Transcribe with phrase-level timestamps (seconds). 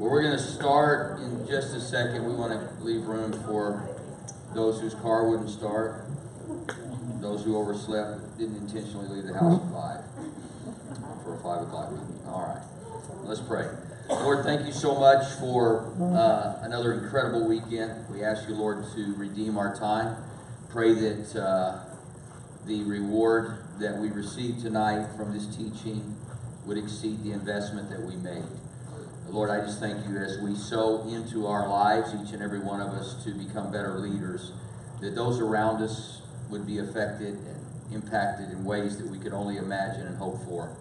[0.00, 2.24] Well, we're going to start in just a second.
[2.24, 3.86] We want to leave room for
[4.54, 6.06] those whose car wouldn't start,
[7.20, 12.18] those who overslept, didn't intentionally leave the house at 5 for a 5 o'clock meeting.
[12.28, 12.62] All right.
[13.24, 13.68] Let's pray.
[14.08, 18.08] Lord, thank you so much for uh, another incredible weekend.
[18.08, 20.16] We ask you, Lord, to redeem our time.
[20.70, 21.78] Pray that uh,
[22.64, 26.16] the reward that we receive tonight from this teaching
[26.64, 28.44] would exceed the investment that we made.
[29.32, 32.80] Lord, I just thank you as we sow into our lives, each and every one
[32.80, 34.50] of us, to become better leaders,
[35.00, 39.56] that those around us would be affected and impacted in ways that we could only
[39.56, 40.76] imagine and hope for.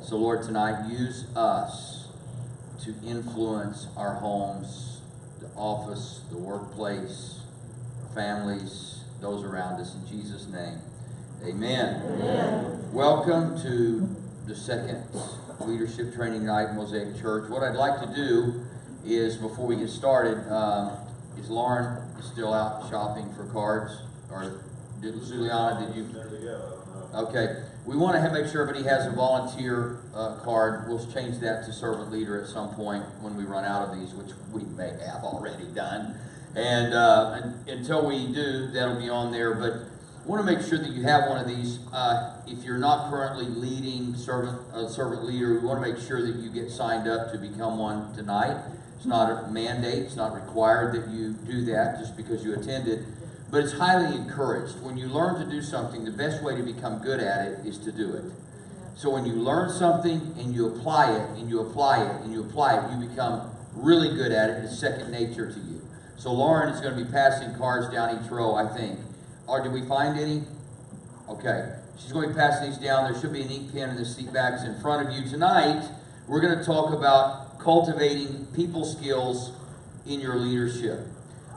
[0.00, 2.06] So, Lord, tonight, use us
[2.84, 5.00] to influence our homes,
[5.40, 7.40] the office, the workplace,
[8.14, 9.96] families, those around us.
[9.96, 10.78] In Jesus' name,
[11.44, 12.00] amen.
[12.06, 12.92] amen.
[12.92, 14.08] Welcome to
[14.46, 15.02] the second
[15.60, 17.48] leadership training night Mosaic Church.
[17.50, 18.64] What I'd like to do
[19.04, 20.98] is, before we get started, um,
[21.38, 23.92] is Lauren still out shopping for cards?
[24.30, 24.62] Or
[25.00, 26.08] did Juliana, did you?
[27.14, 27.62] Okay.
[27.86, 30.88] We want to have, make sure everybody has a volunteer uh, card.
[30.88, 34.12] We'll change that to servant leader at some point when we run out of these,
[34.12, 36.14] which we may have already done.
[36.54, 39.54] And, uh, and until we do, that'll be on there.
[39.54, 39.86] But
[40.28, 41.78] want to make sure that you have one of these.
[41.90, 46.20] Uh, if you're not currently leading servant uh, servant leader, we want to make sure
[46.20, 48.62] that you get signed up to become one tonight.
[48.96, 50.04] It's not a mandate.
[50.04, 53.06] It's not required that you do that just because you attended,
[53.50, 54.82] but it's highly encouraged.
[54.82, 57.78] When you learn to do something, the best way to become good at it is
[57.78, 58.24] to do it.
[58.96, 62.42] So when you learn something and you apply it and you apply it and you
[62.42, 64.64] apply it, you become really good at it.
[64.64, 65.80] It's second nature to you.
[66.18, 68.98] So Lauren is going to be passing cards down each row, I think.
[69.48, 70.42] Or did we find any?
[71.28, 71.74] Okay.
[71.98, 73.10] She's going to be passing these down.
[73.10, 75.28] There should be an ink pen in the seat backs in front of you.
[75.28, 75.88] Tonight,
[76.28, 79.52] we're going to talk about cultivating people skills
[80.06, 81.00] in your leadership.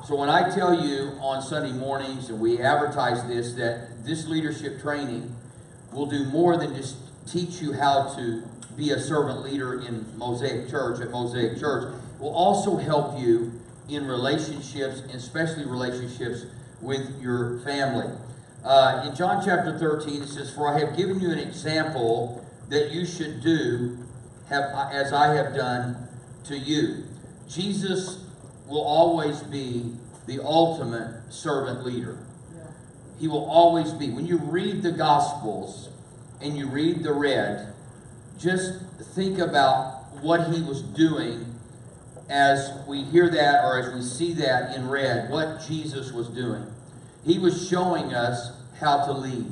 [0.07, 4.81] So when I tell you on Sunday mornings, and we advertise this, that this leadership
[4.81, 5.35] training
[5.91, 6.95] will do more than just
[7.27, 8.43] teach you how to
[8.75, 13.51] be a servant leader in Mosaic Church, at Mosaic Church, will also help you
[13.89, 16.45] in relationships, especially relationships
[16.81, 18.13] with your family.
[18.63, 22.91] Uh, in John chapter 13, it says, For I have given you an example that
[22.91, 23.97] you should do
[24.49, 26.07] have, as I have done
[26.45, 27.03] to you.
[27.47, 28.23] Jesus
[28.67, 29.93] will always be
[30.27, 32.17] the ultimate servant leader.
[33.19, 34.09] He will always be.
[34.09, 35.89] When you read the Gospels
[36.39, 37.73] and you read the red,
[38.39, 38.81] just
[39.13, 41.50] think about what he was doing
[42.31, 46.65] as we hear that or as we see that in red, what Jesus was doing.
[47.25, 49.51] He was showing us how to lead.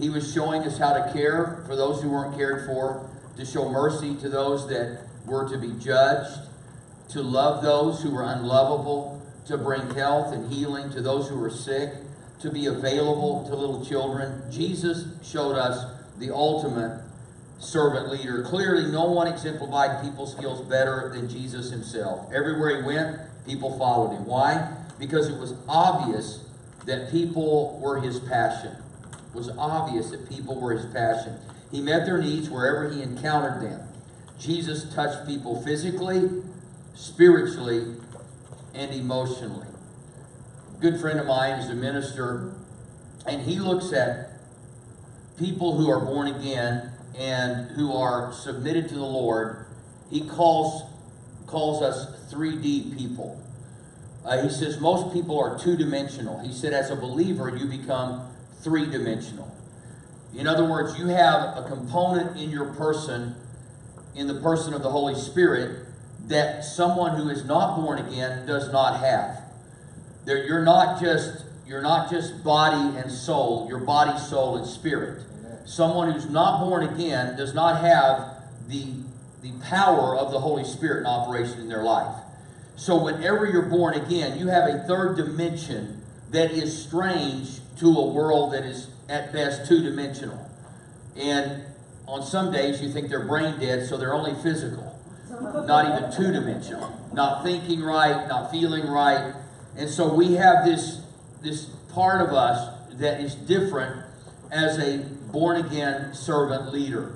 [0.00, 3.68] He was showing us how to care for those who weren't cared for, to show
[3.68, 6.40] mercy to those that were to be judged,
[7.10, 11.50] to love those who were unlovable, to bring health and healing to those who were
[11.50, 11.94] sick,
[12.40, 14.42] to be available to little children.
[14.50, 15.84] Jesus showed us
[16.18, 17.00] the ultimate
[17.62, 18.42] servant leader.
[18.42, 22.30] Clearly, no one exemplified people skills better than Jesus himself.
[22.32, 24.26] Everywhere he went, people followed him.
[24.26, 24.68] Why?
[24.98, 26.44] Because it was obvious
[26.86, 28.76] that people were his passion.
[29.12, 31.38] It was obvious that people were his passion.
[31.70, 33.80] He met their needs wherever he encountered them.
[34.38, 36.42] Jesus touched people physically,
[36.94, 37.94] spiritually,
[38.74, 39.68] and emotionally.
[40.76, 42.52] A good friend of mine is a minister,
[43.24, 44.30] and he looks at
[45.38, 49.66] people who are born again and who are submitted to the Lord.
[50.10, 50.84] He calls
[51.46, 53.38] calls us 3D people.
[54.24, 56.38] Uh, he says most people are two dimensional.
[56.40, 58.26] He said, as a believer, you become
[58.62, 59.54] three dimensional.
[60.34, 63.34] In other words, you have a component in your person,
[64.14, 65.86] in the person of the Holy Spirit,
[66.28, 69.42] that someone who is not born again does not have.
[70.24, 73.66] There, you're not just you're not just body and soul.
[73.68, 75.22] You're body, soul, and spirit.
[75.64, 79.02] Someone who's not born again does not have the
[79.42, 82.14] the power of the Holy Spirit in operation in their life.
[82.76, 86.00] So, whenever you're born again, you have a third dimension
[86.30, 90.48] that is strange to a world that is at best two dimensional.
[91.16, 91.62] And
[92.06, 94.98] on some days, you think they're brain dead, so they're only physical,
[95.66, 99.34] not even two dimensional, not thinking right, not feeling right.
[99.76, 101.02] And so, we have this,
[101.42, 104.06] this part of us that is different
[104.50, 107.14] as a born again servant leader.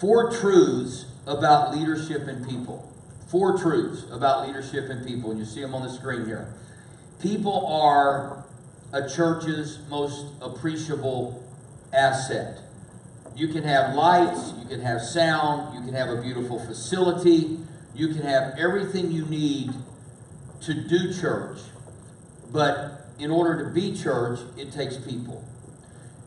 [0.00, 2.90] Four truths about leadership and people.
[3.28, 6.52] Four truths about leadership and people, and you see them on the screen here.
[7.20, 8.44] People are
[8.92, 11.42] a church's most appreciable
[11.92, 12.60] asset.
[13.34, 17.58] You can have lights, you can have sound, you can have a beautiful facility,
[17.94, 19.72] You can have everything you need
[20.62, 21.60] to do church,
[22.52, 25.44] but in order to be church, it takes people.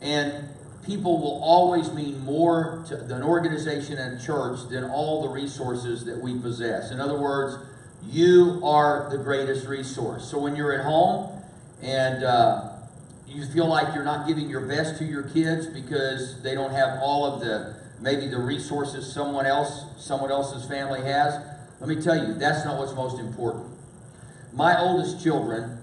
[0.01, 0.47] And
[0.87, 6.17] people will always mean more to an organization and church than all the resources that
[6.17, 6.91] we possess.
[6.91, 7.63] In other words,
[8.09, 10.31] you are the greatest resource.
[10.31, 11.43] So when you're at home
[11.83, 12.69] and uh,
[13.27, 16.99] you feel like you're not giving your best to your kids because they don't have
[17.01, 21.43] all of the maybe the resources someone else someone else's family has,
[21.79, 23.65] let me tell you, that's not what's most important.
[24.53, 25.77] My oldest children,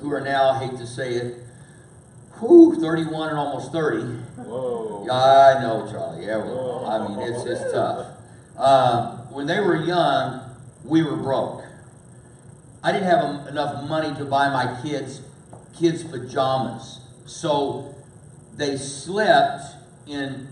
[0.00, 1.38] who are now, I hate to say it,
[2.40, 4.02] whew, 31 and almost 30.
[4.02, 5.04] Whoa.
[5.06, 6.26] Yeah, I know, Charlie.
[6.26, 8.06] Yeah, well, I mean, it's, it's tough.
[8.56, 10.40] Uh, when they were young,
[10.84, 11.64] we were broke.
[12.82, 15.22] I didn't have enough money to buy my kids
[15.78, 17.94] kids pajamas, so
[18.56, 19.62] they slept
[20.06, 20.48] in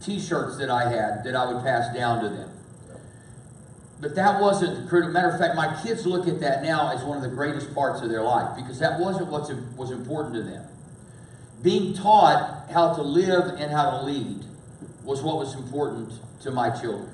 [0.00, 2.50] T-shirts that I had that I would pass down to them.
[4.00, 5.12] But that wasn't the critical.
[5.12, 8.00] Matter of fact, my kids look at that now as one of the greatest parts
[8.00, 10.64] of their life because that wasn't what was important to them.
[11.62, 14.44] Being taught how to live and how to lead
[15.04, 16.12] was what was important
[16.42, 17.10] to my children.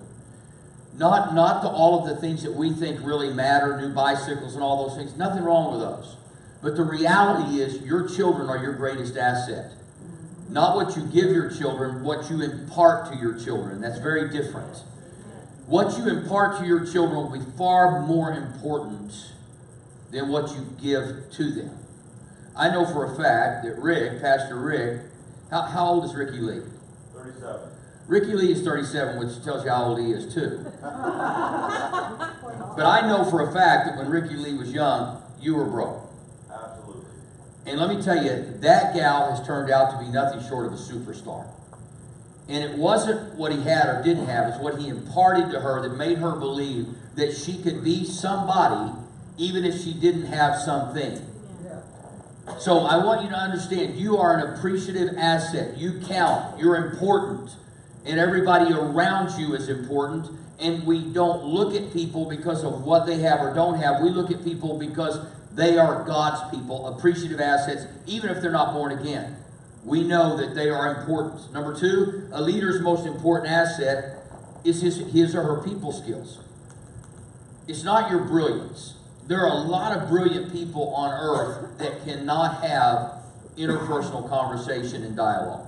[0.97, 4.63] Not, not to all of the things that we think really matter, new bicycles and
[4.63, 5.17] all those things.
[5.17, 6.17] Nothing wrong with those.
[6.63, 9.73] But the reality is, your children are your greatest asset.
[10.49, 13.81] Not what you give your children, what you impart to your children.
[13.81, 14.83] That's very different.
[15.67, 19.13] What you impart to your children will be far more important
[20.13, 21.79] than what you give to them.
[22.57, 25.03] I know for a fact that Rick, Pastor Rick,
[25.51, 26.63] how, how old is Ricky Lee?
[27.15, 27.61] 37.
[28.09, 30.65] Ricky Lee is 37, which tells you how old he is, too.
[30.81, 30.91] but
[32.87, 36.03] I know for a fact that when Ricky Lee was young, you were broke.
[36.51, 37.05] Absolutely.
[37.67, 40.73] And let me tell you, that gal has turned out to be nothing short of
[40.73, 41.47] a superstar.
[42.49, 45.83] And it wasn't what he had or didn't have, it's what he imparted to her
[45.83, 46.87] that made her believe
[47.17, 48.93] that she could be somebody
[49.37, 51.21] even if she didn't have something.
[52.59, 55.77] So I want you to understand you are an appreciative asset.
[55.77, 56.59] You count.
[56.59, 57.51] You're important.
[58.05, 60.31] And everybody around you is important.
[60.59, 64.01] And we don't look at people because of what they have or don't have.
[64.01, 65.19] We look at people because
[65.53, 69.37] they are God's people, appreciative assets, even if they're not born again
[69.87, 71.53] we know that they are important.
[71.53, 74.19] Number two, a leader's most important asset
[74.65, 76.41] is his, his or her people skills.
[77.69, 78.95] It's not your brilliance.
[79.27, 83.23] There are a lot of brilliant people on earth that cannot have
[83.57, 85.67] interpersonal conversation and dialogue.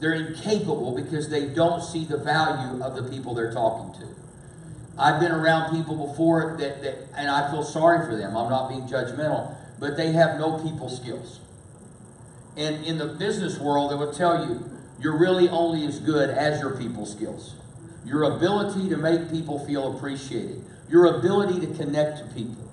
[0.00, 4.08] They're incapable because they don't see the value of the people they're talking to.
[4.98, 8.36] I've been around people before that, that and I feel sorry for them.
[8.36, 11.40] I'm not being judgmental, but they have no people skills.
[12.56, 14.64] And in the business world, they will tell you
[15.00, 17.54] you're really only as good as your people skills.
[18.04, 22.70] Your ability to make people feel appreciated, your ability to connect to people.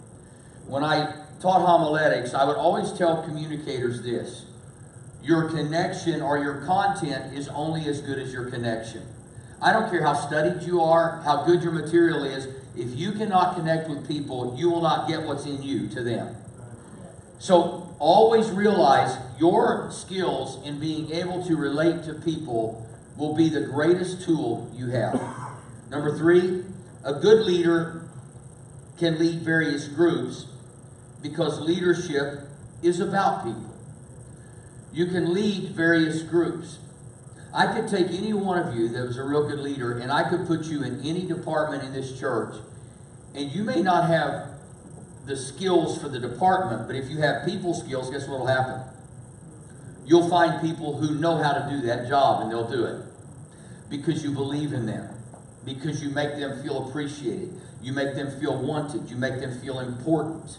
[0.66, 4.46] When I taught homiletics, I would always tell communicators this
[5.24, 9.02] your connection or your content is only as good as your connection.
[9.62, 12.48] I don't care how studied you are, how good your material is,
[12.78, 16.36] if you cannot connect with people, you will not get what's in you to them.
[17.40, 22.88] So always realize your skills in being able to relate to people
[23.18, 25.20] will be the greatest tool you have.
[25.90, 26.64] Number three,
[27.04, 28.07] a good leader
[28.98, 30.48] can lead various groups
[31.22, 32.42] because leadership
[32.82, 33.74] is about people.
[34.94, 36.80] You can lead various groups.
[37.54, 40.30] I could take any one of you that was a real good leader and I
[40.30, 42.56] could put you in any department in this church,
[43.36, 44.50] and you may not have
[45.26, 48.82] the skills for the department, but if you have people skills, guess what will happen?
[50.06, 53.04] You'll find people who know how to do that job and they'll do it
[53.90, 55.10] because you believe in them,
[55.68, 59.80] because you make them feel appreciated, you make them feel wanted, you make them feel
[59.80, 60.58] important.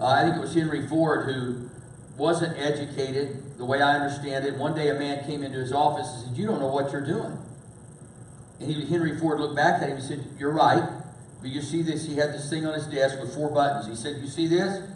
[0.00, 1.68] Uh, I think it was Henry Ford who
[2.16, 4.56] wasn't educated the way I understand it.
[4.56, 7.04] One day a man came into his office and said, You don't know what you're
[7.04, 7.36] doing.
[8.58, 10.88] And he, Henry Ford looked back at him and said, You're right.
[11.42, 13.86] But you see this, he had this thing on his desk with four buttons.
[13.86, 14.88] He said, You see this?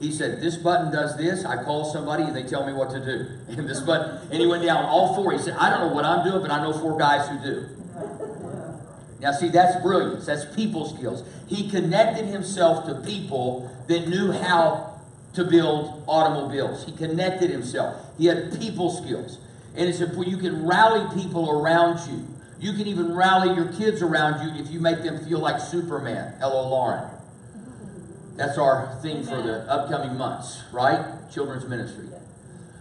[0.00, 1.46] He said, This button does this.
[1.46, 3.28] I call somebody and they tell me what to do.
[3.56, 5.32] And this button, and he went down all four.
[5.32, 7.68] He said, I don't know what I'm doing, but I know four guys who do.
[9.20, 10.26] Now, see, that's brilliance.
[10.26, 11.24] That's people skills.
[11.46, 15.00] He connected himself to people that knew how
[15.34, 16.84] to build automobiles.
[16.84, 17.96] He connected himself.
[18.18, 19.38] He had people skills.
[19.74, 22.26] And it's important you can rally people around you.
[22.58, 26.34] You can even rally your kids around you if you make them feel like Superman.
[26.40, 27.10] Hello, Lauren.
[28.36, 31.04] That's our theme for the upcoming months, right?
[31.30, 32.06] Children's ministry.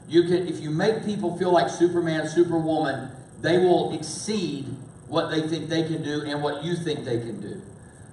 [0.08, 3.10] You can, if you make people feel like Superman, Superwoman,
[3.42, 4.68] they will exceed
[5.08, 7.62] what they think they can do and what you think they can do.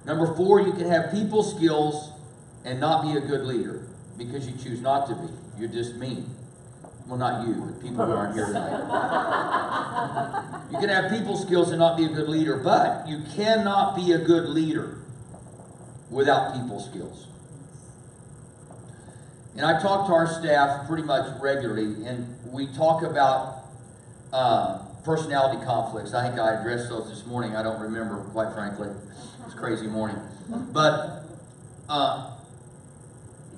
[0.05, 2.11] Number four, you can have people skills
[2.65, 5.27] and not be a good leader because you choose not to be.
[5.57, 6.29] You're just mean.
[7.07, 8.71] Well, not you, but people who aren't here tonight.
[10.71, 14.13] you can have people skills and not be a good leader, but you cannot be
[14.13, 14.97] a good leader
[16.09, 17.27] without people skills.
[19.55, 23.65] And I talk to our staff pretty much regularly, and we talk about
[24.31, 26.13] uh, personality conflicts.
[26.13, 27.55] I think I addressed those this morning.
[27.55, 28.89] I don't remember, quite frankly.
[29.45, 30.17] It's a crazy morning.
[30.71, 31.25] But
[31.89, 32.31] uh,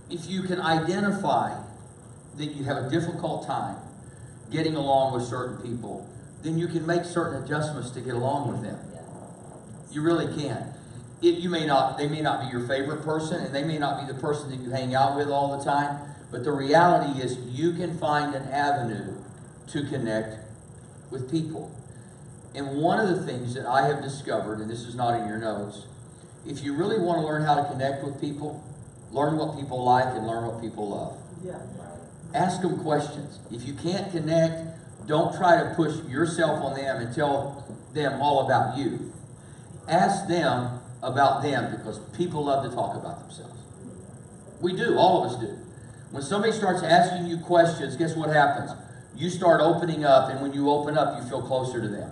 [0.10, 1.56] if you can identify
[2.38, 3.78] that you have a difficult time
[4.52, 6.08] getting along with certain people,
[6.44, 8.80] then you can make certain adjustments to get along with them.
[9.92, 10.74] You really can.
[11.22, 14.06] It, you may not, they may not be your favorite person, and they may not
[14.06, 15.98] be the person that you hang out with all the time.
[16.32, 19.16] But the reality is, you can find an avenue
[19.68, 20.45] to connect
[21.12, 21.72] with people.
[22.54, 25.38] And one of the things that I have discovered, and this is not in your
[25.38, 25.86] notes,
[26.48, 28.64] if you really want to learn how to connect with people,
[29.12, 31.18] learn what people like and learn what people love.
[31.44, 31.60] Yeah.
[32.34, 33.40] Ask them questions.
[33.52, 38.46] If you can't connect, don't try to push yourself on them and tell them all
[38.46, 39.14] about you.
[39.88, 43.60] Ask them about them because people love to talk about themselves.
[44.62, 45.58] We do, all of us do.
[46.12, 48.72] When somebody starts asking you questions, guess what happens?
[49.16, 52.12] You start opening up, and when you open up, you feel closer to them.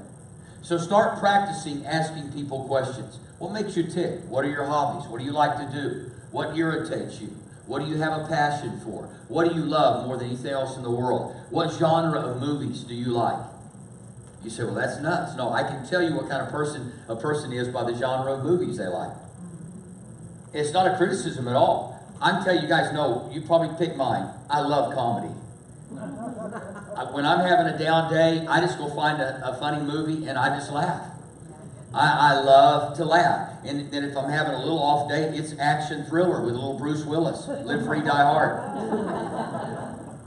[0.62, 3.20] So start practicing asking people questions.
[3.40, 4.22] What makes you tick?
[4.30, 5.10] What are your hobbies?
[5.10, 6.12] What do you like to do?
[6.32, 7.28] What irritates you?
[7.66, 9.10] What do you have a passion for?
[9.28, 11.36] What do you love more than anything else in the world?
[11.50, 13.40] What genre of movies do you like?
[14.44, 15.36] You say, well, that's nuts.
[15.36, 18.34] No, I can tell you what kind of person a person is by the genre
[18.34, 19.16] of movies they like.
[20.54, 22.00] It's not a criticism at all.
[22.22, 24.30] I'm telling you guys, no, you probably pick mine.
[24.50, 25.34] I love comedy.
[27.14, 30.38] When I'm having a down day, I just go find a, a funny movie and
[30.38, 31.14] I just laugh.
[31.94, 33.52] I, I love to laugh.
[33.64, 36.78] And then if I'm having a little off day, it's action thriller with a little
[36.78, 37.48] Bruce Willis.
[37.48, 38.60] Live free, die hard.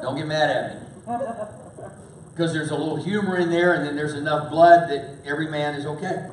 [0.00, 0.80] Don't get mad at me.
[2.32, 5.74] Because there's a little humor in there, and then there's enough blood that every man
[5.74, 6.28] is okay.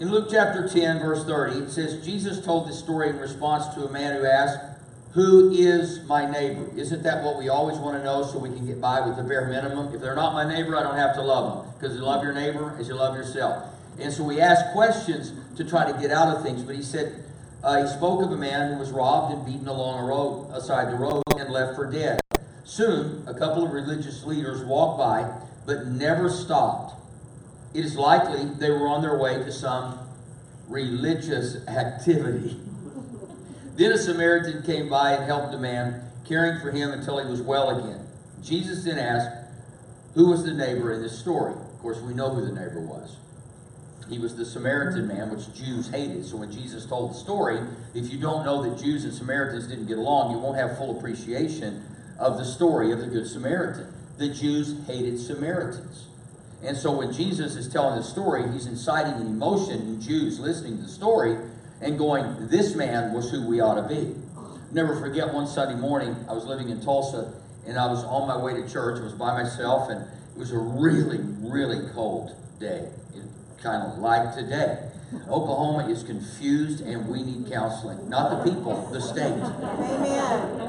[0.00, 3.84] In Luke chapter 10, verse 30, it says, Jesus told this story in response to
[3.86, 4.73] a man who asked,
[5.14, 6.68] Who is my neighbor?
[6.76, 9.22] Isn't that what we always want to know so we can get by with the
[9.22, 9.94] bare minimum?
[9.94, 11.72] If they're not my neighbor, I don't have to love them.
[11.78, 13.72] Because you love your neighbor as you love yourself.
[14.00, 16.64] And so we ask questions to try to get out of things.
[16.64, 17.22] But he said,
[17.62, 20.92] uh, he spoke of a man who was robbed and beaten along a road, aside
[20.92, 22.18] the road, and left for dead.
[22.64, 25.32] Soon, a couple of religious leaders walked by,
[25.64, 27.00] but never stopped.
[27.72, 29.96] It is likely they were on their way to some
[30.68, 32.58] religious activity.
[33.76, 37.42] then a Samaritan came by and helped the man, caring for him until he was
[37.42, 38.06] well again.
[38.42, 39.30] Jesus then asked,
[40.14, 41.54] Who was the neighbor in this story?
[41.54, 43.16] Of course, we know who the neighbor was.
[44.08, 46.24] He was the Samaritan man, which Jews hated.
[46.26, 47.58] So when Jesus told the story,
[47.94, 50.96] if you don't know that Jews and Samaritans didn't get along, you won't have full
[50.98, 51.82] appreciation
[52.18, 53.92] of the story of the Good Samaritan.
[54.18, 56.06] The Jews hated Samaritans.
[56.62, 60.76] And so when Jesus is telling the story, he's inciting an emotion in Jews listening
[60.76, 61.36] to the story
[61.84, 64.14] and going, This man was who we ought to be.
[64.72, 67.32] Never forget one Sunday morning, I was living in Tulsa
[67.66, 68.98] and I was on my way to church.
[69.00, 72.88] I was by myself and it was a really, really cold day.
[73.62, 74.90] Kind of like today.
[75.28, 78.08] Oklahoma is confused and we need counseling.
[78.08, 79.22] Not the people, the state.
[79.22, 80.60] Amen.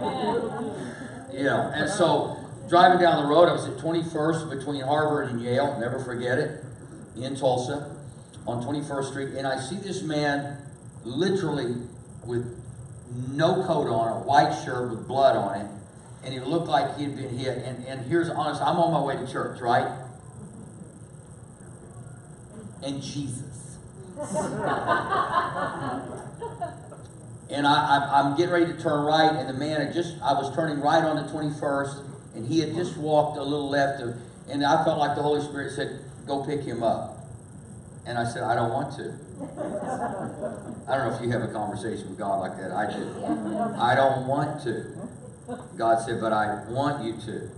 [1.34, 2.38] You know, and so
[2.70, 6.64] driving down the road, I was at 21st between Harvard and Yale, never forget it,
[7.18, 7.96] in Tulsa,
[8.48, 10.58] on 21st Street, and I see this man
[11.06, 11.76] literally
[12.26, 12.62] with
[13.32, 15.68] no coat on, a white shirt with blood on it,
[16.24, 17.60] and he looked like he had been hit.
[17.60, 19.88] And, and here's honest, I'm on my way to church, right?
[22.84, 23.78] And Jesus.
[27.50, 30.54] And I, I'm getting ready to turn right, and the man had just, I was
[30.56, 32.04] turning right on the 21st,
[32.36, 34.16] and he had just walked a little left of,
[34.50, 37.28] and I felt like the Holy Spirit said, go pick him up.
[38.06, 39.14] And I said, I don't want to.
[39.42, 42.72] I don't know if you have a conversation with God like that.
[42.72, 43.76] I do.
[43.78, 44.86] I don't want to.
[45.78, 47.50] God said, but I want you to.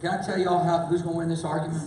[0.00, 1.82] Can I tell y'all how, who's going to win this argument?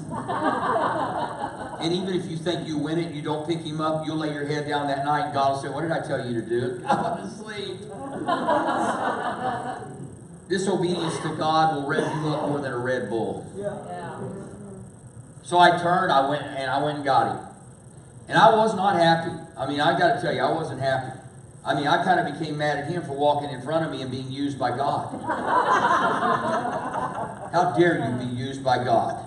[1.79, 4.33] and even if you think you win it, you don't pick him up, you'll lay
[4.33, 6.47] your head down that night and God will say, What did I tell you to
[6.47, 6.83] do?
[6.87, 7.77] I to sleep.
[10.49, 13.49] Disobedience to God will rev you up more than a Red Bull.
[13.55, 14.19] Yeah.
[15.43, 17.50] So I turned, I went, and I went and got him.
[18.31, 19.37] And I was not happy.
[19.57, 21.19] I mean, I got to tell you, I wasn't happy.
[21.65, 24.01] I mean, I kind of became mad at him for walking in front of me
[24.01, 25.21] and being used by God.
[27.51, 29.21] How dare you be used by God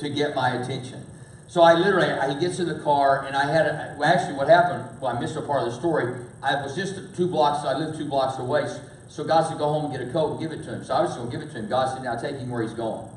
[0.00, 1.06] to get my attention?
[1.46, 4.34] So I literally, I, he gets in the car, and I had, a, well, actually,
[4.34, 6.12] what happened, well, I missed a part of the story.
[6.42, 8.64] I was just two blocks, I lived two blocks away.
[9.06, 10.84] So God said, go home and get a coat and give it to him.
[10.84, 11.68] So I was going to give it to him.
[11.68, 13.08] God said, now take him where he's going.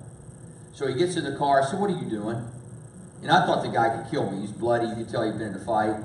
[0.75, 1.63] So he gets in the car.
[1.63, 2.45] I said, what are you doing?
[3.25, 4.41] And I thought the guy could kill me.
[4.41, 4.85] He's bloody.
[4.85, 5.95] You could tell he'd been in a fight.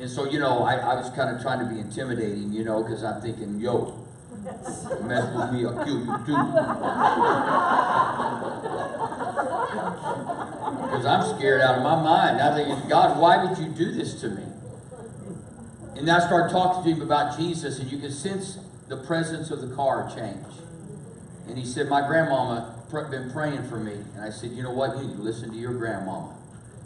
[0.00, 2.82] And so, you know, I, I was kind of trying to be intimidating, you know,
[2.82, 4.04] because I'm thinking, yo,
[5.04, 6.34] mess with me, I'll kill you too.
[10.82, 12.40] Because I'm scared out of my mind.
[12.40, 14.42] I'm thinking, God, why would you do this to me?
[15.96, 19.60] And I started talking to him about Jesus, and you could sense the presence of
[19.60, 20.44] the car change.
[21.48, 23.94] And he said, My grandmama been praying for me.
[24.14, 24.98] And I said, You know what?
[24.98, 26.34] You listen to your grandmama.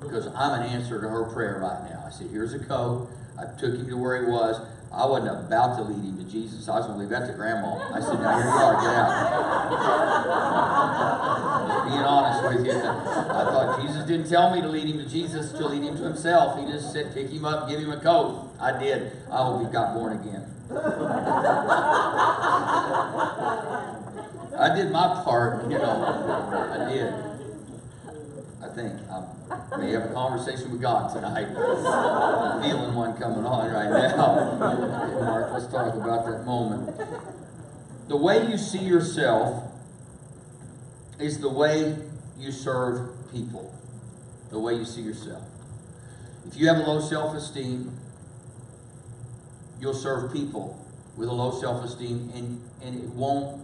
[0.01, 2.05] Because I'm an answer to her prayer right now.
[2.07, 3.09] I said, Here's a coat.
[3.39, 4.61] I took him to where he was.
[4.93, 6.69] I wasn't about to lead him to Jesus.
[6.69, 7.77] I was going to leave that to grandma.
[7.93, 9.13] I said, Now here you are, get out.
[11.87, 12.73] Being honest with you.
[12.73, 16.05] I thought Jesus didn't tell me to lead him to Jesus, to lead him to
[16.05, 16.59] himself.
[16.59, 18.53] He just said, Pick him up, give him a coat.
[18.61, 19.13] I did.
[19.31, 20.45] I hope he got born again.
[24.59, 25.85] I did my part, you know.
[25.85, 27.13] I did.
[28.63, 31.49] I think I may have a conversation with God tonight.
[31.57, 34.57] I'm feeling one coming on right now.
[35.21, 36.99] Mark, let's talk about that moment.
[38.09, 39.73] The way you see yourself
[41.19, 41.97] is the way
[42.39, 43.75] you serve people.
[44.51, 45.43] The way you see yourself.
[46.47, 47.97] If you have a low self esteem,
[49.81, 50.83] you'll serve people
[51.17, 53.61] with a low self esteem and, and it won't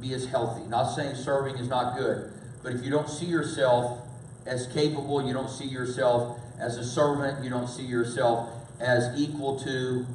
[0.00, 0.66] be as healthy.
[0.68, 4.00] Not saying serving is not good, but if you don't see yourself
[4.46, 8.48] as capable, you don't see yourself as a servant, you don't see yourself
[8.80, 10.06] as equal to,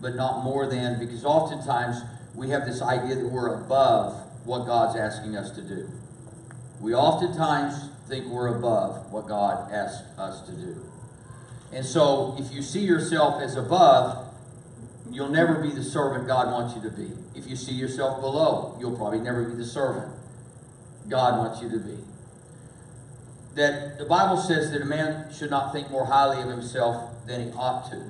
[0.00, 2.00] but not more than, because oftentimes
[2.34, 5.88] we have this idea that we're above what God's asking us to do.
[6.80, 10.76] We oftentimes think we're above what God asks us to do.
[11.72, 14.27] And so if you see yourself as above,
[15.10, 17.10] you'll never be the servant God wants you to be.
[17.34, 20.12] If you see yourself below, you'll probably never be the servant
[21.08, 21.96] God wants you to be.
[23.54, 27.46] That the Bible says that a man should not think more highly of himself than
[27.46, 28.02] he ought to.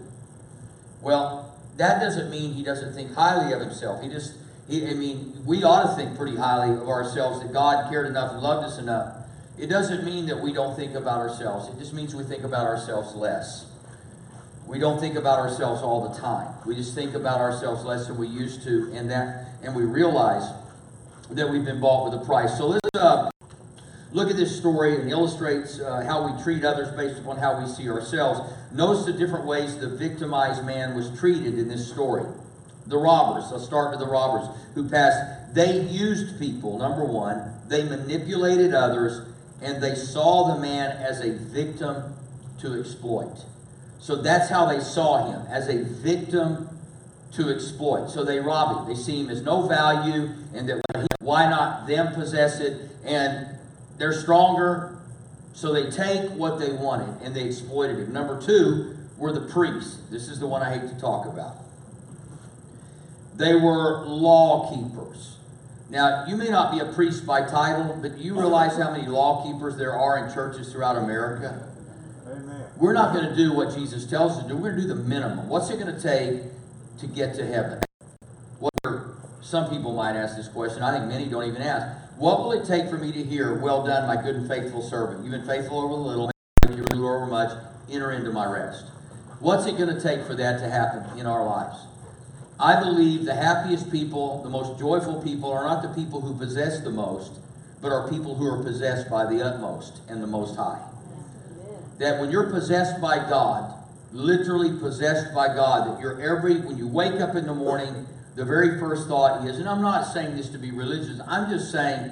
[1.01, 4.03] Well, that doesn't mean he doesn't think highly of himself.
[4.03, 4.35] He just,
[4.69, 8.33] he, I mean, we ought to think pretty highly of ourselves that God cared enough
[8.33, 9.15] and loved us enough.
[9.57, 11.69] It doesn't mean that we don't think about ourselves.
[11.69, 13.67] It just means we think about ourselves less.
[14.69, 16.47] We don't think about ourselves all the time.
[16.67, 20.53] We just think about ourselves less than we used to, and that, and we realize
[21.31, 22.59] that we've been bought with a price.
[22.59, 23.31] So let's uh,
[24.13, 27.67] look at this story and illustrates uh, how we treat others based upon how we
[27.67, 28.53] see ourselves.
[28.71, 32.27] Notice the different ways the victimized man was treated in this story.
[32.87, 35.55] The robbers, let's start with the robbers who passed.
[35.55, 37.55] They used people, number one.
[37.69, 39.27] They manipulated others,
[39.63, 42.15] and they saw the man as a victim
[42.61, 43.47] to exploit.
[44.01, 46.69] So that's how they saw him, as a victim
[47.33, 48.09] to exploit.
[48.09, 48.95] So they rob him.
[48.95, 50.81] They see him as no value, and that
[51.21, 52.91] why not them possess it?
[53.05, 53.47] And
[53.99, 54.97] they're stronger,
[55.53, 58.13] so they take what they wanted and they exploited him.
[58.13, 59.99] Number two were the priests.
[60.11, 61.57] This is the one I hate to talk about.
[63.37, 65.37] They were law keepers.
[65.91, 69.45] Now, you may not be a priest by title, but you realize how many law
[69.45, 71.68] keepers there are in churches throughout America?
[72.31, 72.65] Amen.
[72.77, 74.57] We're not going to do what Jesus tells us to do.
[74.57, 75.49] We're going to do the minimum.
[75.49, 76.43] What's it going to take
[76.99, 77.81] to get to heaven?
[78.59, 78.73] What
[79.41, 80.83] some people might ask this question.
[80.83, 81.87] I think many don't even ask.
[82.19, 85.23] What will it take for me to hear, "Well done, my good and faithful servant.
[85.23, 86.31] You've been faithful over the little,
[86.69, 87.57] you're ruler over much.
[87.91, 88.85] Enter into my rest."
[89.41, 91.79] What's it going to take for that to happen in our lives?
[92.61, 96.81] I believe the happiest people, the most joyful people, are not the people who possess
[96.81, 97.39] the most,
[97.81, 100.81] but are people who are possessed by the utmost and the most high
[101.99, 103.75] that when you're possessed by God,
[104.13, 108.07] literally possessed by God, that you're every, when you wake up in the morning,
[108.37, 111.71] the very first thought is, and I'm not saying this to be religious, I'm just
[111.73, 112.11] saying,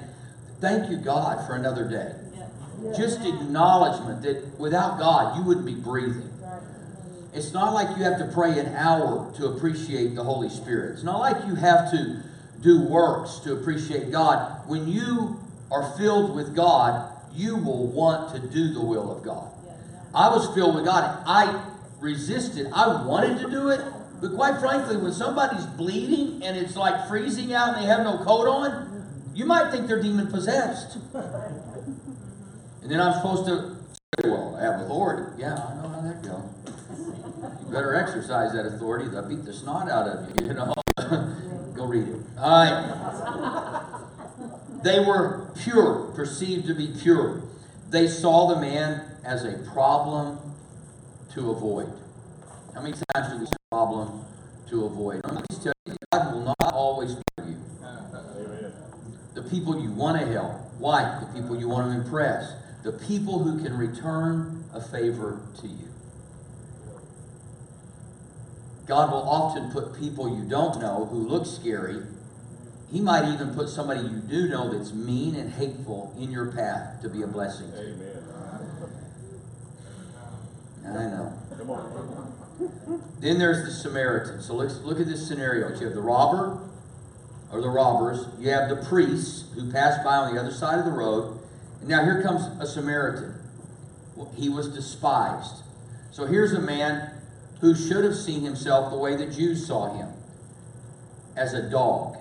[0.59, 2.13] thank you, God, for another day.
[2.95, 6.29] Just acknowledgement that without God, you wouldn't be breathing.
[7.33, 10.93] It's not like you have to pray an hour to appreciate the Holy Spirit.
[10.93, 12.23] It's not like you have to
[12.61, 14.67] do works to appreciate God.
[14.67, 15.39] When you
[15.71, 19.51] are filled with God, you will want to do the will of God.
[20.17, 21.21] I was filled with God.
[21.27, 21.63] I
[21.99, 22.71] resisted.
[22.73, 23.81] I wanted to do it.
[24.19, 28.17] But quite frankly, when somebody's bleeding and it's like freezing out and they have no
[28.17, 30.97] coat on, you might think they're demon possessed.
[31.13, 33.75] And then I'm supposed to
[34.19, 35.39] say, well, I have authority.
[35.39, 36.41] Yeah, I know how that goes.
[37.63, 39.07] You better exercise that authority.
[39.09, 40.73] They'll beat the snot out of you, you know.
[41.75, 42.15] Go read it.
[42.39, 43.83] All right.
[44.83, 47.43] They were pure, perceived to be pure.
[47.89, 50.39] They saw the man as a problem
[51.33, 51.91] to avoid.
[52.73, 54.25] How many times do we see a problem
[54.69, 55.21] to avoid?
[55.49, 57.55] Just you, God will not always give you
[59.35, 63.39] the people you want to help, like the people you want to impress, the people
[63.39, 65.87] who can return a favor to you.
[68.85, 72.01] God will often put people you don't know who look scary.
[72.91, 77.01] He might even put somebody you do know that's mean and hateful in your path
[77.01, 77.93] to be a blessing to you.
[77.93, 78.23] Amen.
[80.85, 81.33] I know.
[81.57, 82.33] Come on.
[83.19, 84.41] Then there's the Samaritan.
[84.41, 85.69] So let's look at this scenario.
[85.77, 86.59] You have the robber
[87.51, 88.25] or the robbers.
[88.39, 91.39] You have the priests who passed by on the other side of the road.
[91.81, 93.35] And now here comes a Samaritan.
[94.15, 95.63] Well, He was despised.
[96.11, 97.11] So here's a man
[97.59, 100.09] who should have seen himself the way the Jews saw him
[101.35, 102.17] as a dog.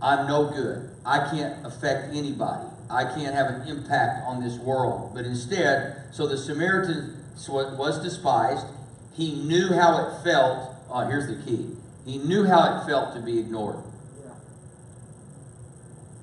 [0.00, 0.90] I'm no good.
[1.04, 2.68] I can't affect anybody.
[2.90, 5.12] I can't have an impact on this world.
[5.14, 7.16] But instead, so the Samaritan
[7.48, 8.66] was despised.
[9.14, 10.74] He knew how it felt.
[10.90, 11.70] Oh, here's the key.
[12.04, 13.82] He knew how it felt to be ignored.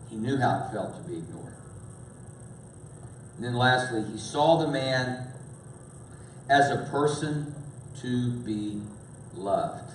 [0.09, 1.53] He knew how it felt to be ignored.
[3.35, 5.27] And then lastly, he saw the man
[6.49, 7.53] as a person
[8.01, 8.81] to be
[9.35, 9.91] loved.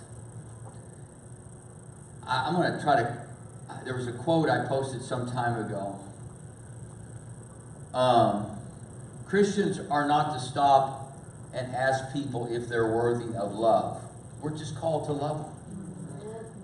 [2.27, 3.30] I, am going to try to.
[3.85, 5.99] There was a quote I posted some time ago.
[7.95, 8.59] Um,
[9.27, 11.13] Christians are not to stop
[11.53, 14.01] and ask people if they're worthy of love.
[14.41, 15.53] We're just called to love them.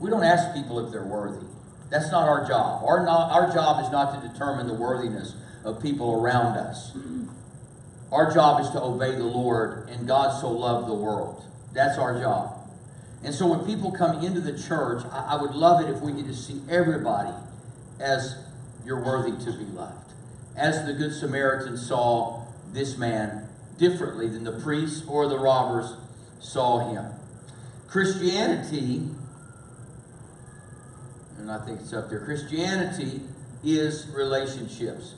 [0.00, 1.46] We don't ask people if they're worthy.
[1.90, 2.82] That's not our job.
[2.84, 6.92] Our, not, our job is not to determine the worthiness of people around us.
[8.12, 11.44] Our job is to obey the Lord, and God so loved the world.
[11.72, 12.55] That's our job.
[13.26, 16.12] And so when people come into the church, I, I would love it if we
[16.12, 17.34] could just see everybody
[17.98, 18.36] as
[18.84, 20.12] you're worthy to be loved.
[20.54, 25.96] As the Good Samaritan saw this man differently than the priests or the robbers
[26.38, 27.04] saw him.
[27.88, 29.08] Christianity,
[31.38, 33.22] and I think it's up there, Christianity
[33.64, 35.16] is relationships.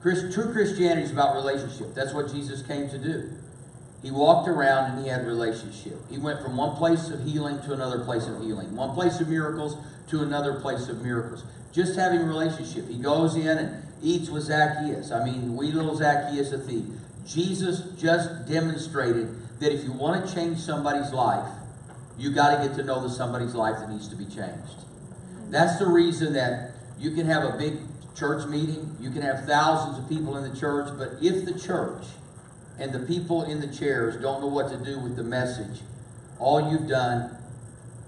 [0.00, 1.94] True Christianity is about relationship.
[1.94, 3.30] That's what Jesus came to do.
[4.04, 5.98] He walked around and he had relationship.
[6.10, 9.28] He went from one place of healing to another place of healing, one place of
[9.28, 11.42] miracles to another place of miracles.
[11.72, 12.86] Just having relationship.
[12.86, 15.10] He goes in and eats with Zacchaeus.
[15.10, 16.84] I mean, we little Zacchaeus, a thief.
[17.26, 21.48] Jesus just demonstrated that if you want to change somebody's life,
[22.18, 24.84] you got to get to know the somebody's life that needs to be changed.
[25.48, 27.78] That's the reason that you can have a big
[28.14, 32.04] church meeting, you can have thousands of people in the church, but if the church
[32.78, 35.80] and the people in the chairs don't know what to do with the message,
[36.38, 37.36] all you've done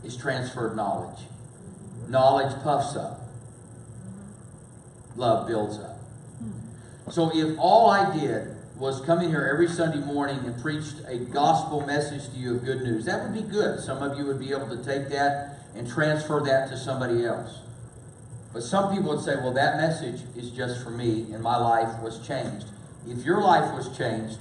[0.05, 1.21] is transferred knowledge.
[2.09, 3.21] Knowledge puffs up,
[5.17, 5.99] love builds up.
[7.11, 11.19] So if all I did was come in here every Sunday morning and preached a
[11.19, 13.81] gospel message to you of good news, that would be good.
[13.81, 17.61] Some of you would be able to take that and transfer that to somebody else.
[18.53, 22.01] But some people would say, well, that message is just for me and my life
[22.03, 22.67] was changed.
[23.09, 24.39] If your life was changed,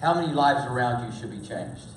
[0.00, 1.88] how many lives around you should be changed?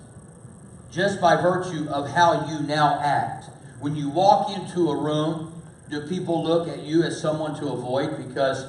[0.91, 3.45] Just by virtue of how you now act.
[3.79, 8.17] When you walk into a room, do people look at you as someone to avoid
[8.27, 8.65] because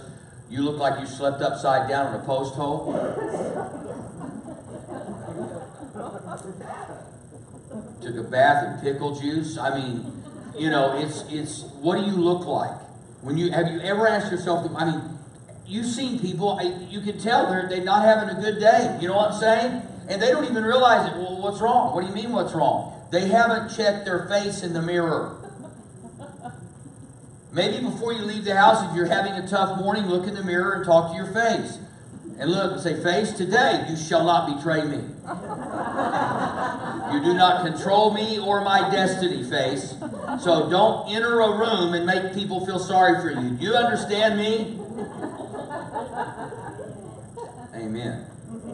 [0.50, 2.92] you look like you slept upside down in a post hole?
[8.02, 9.56] Took a bath in pickle juice.
[9.56, 10.22] I mean,
[10.58, 12.76] you know, it's it's what do you look like?
[13.22, 14.70] When you have you ever asked yourself?
[14.76, 15.18] I mean,
[15.72, 16.60] you've seen people.
[16.90, 18.98] You can tell they're they're not having a good day.
[19.00, 19.82] You know what I'm saying?
[20.08, 21.16] And they don't even realize it.
[21.16, 21.94] Well, what's wrong?
[21.94, 22.32] What do you mean?
[22.32, 22.92] What's wrong?
[23.10, 25.38] They haven't checked their face in the mirror.
[27.52, 30.42] Maybe before you leave the house, if you're having a tough morning, look in the
[30.42, 31.78] mirror and talk to your face.
[32.38, 35.04] And look and say, Face, today you shall not betray me.
[37.12, 39.94] You do not control me or my destiny, face.
[40.42, 43.50] So don't enter a room and make people feel sorry for you.
[43.50, 44.81] Do you understand me?
[47.74, 48.26] Amen.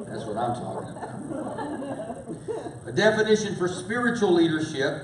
[0.06, 1.08] That's what I'm talking about.
[2.86, 5.02] A definition for spiritual leadership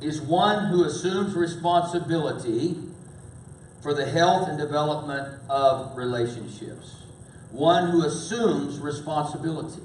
[0.00, 2.76] is one who assumes responsibility
[3.82, 6.96] for the health and development of relationships.
[7.50, 9.82] One who assumes responsibility.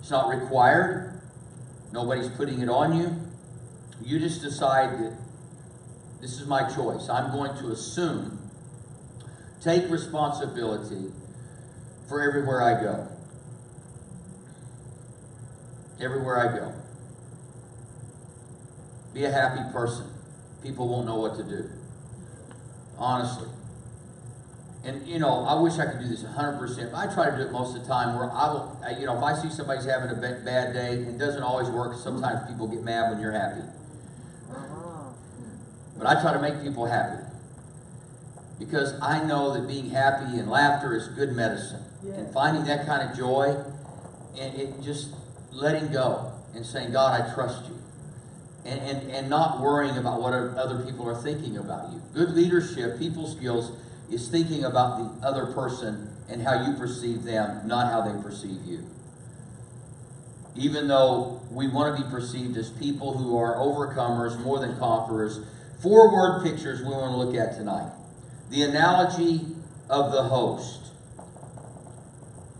[0.00, 1.20] It's not required,
[1.92, 3.16] nobody's putting it on you.
[4.04, 5.16] You just decide that
[6.20, 7.08] this is my choice.
[7.08, 8.38] I'm going to assume,
[9.62, 11.12] take responsibility
[12.08, 13.08] for everywhere I go.
[16.02, 16.72] everywhere I go.
[19.14, 20.06] Be a happy person.
[20.62, 21.68] People won't know what to do.
[22.98, 23.48] Honestly.
[24.84, 26.90] And you know, I wish I could do this 100%.
[26.90, 29.06] But I try to do it most of the time where I will, I- you
[29.06, 31.96] know, if I see somebody's having a bad day, it doesn't always work.
[31.96, 33.60] Sometimes people get mad when you're happy.
[34.50, 35.10] Uh-huh.
[35.98, 37.22] But I try to make people happy.
[38.64, 41.82] Because I know that being happy and laughter is good medicine.
[42.14, 43.56] And finding that kind of joy
[44.38, 45.08] and it just
[45.50, 47.78] letting go and saying, God, I trust you.
[48.64, 52.00] And, and, and not worrying about what other people are thinking about you.
[52.14, 53.72] Good leadership, people skills,
[54.10, 58.64] is thinking about the other person and how you perceive them, not how they perceive
[58.64, 58.86] you.
[60.54, 65.40] Even though we want to be perceived as people who are overcomers, more than conquerors,
[65.82, 67.90] four word pictures we want to look at tonight.
[68.52, 69.46] The analogy
[69.88, 70.92] of the host.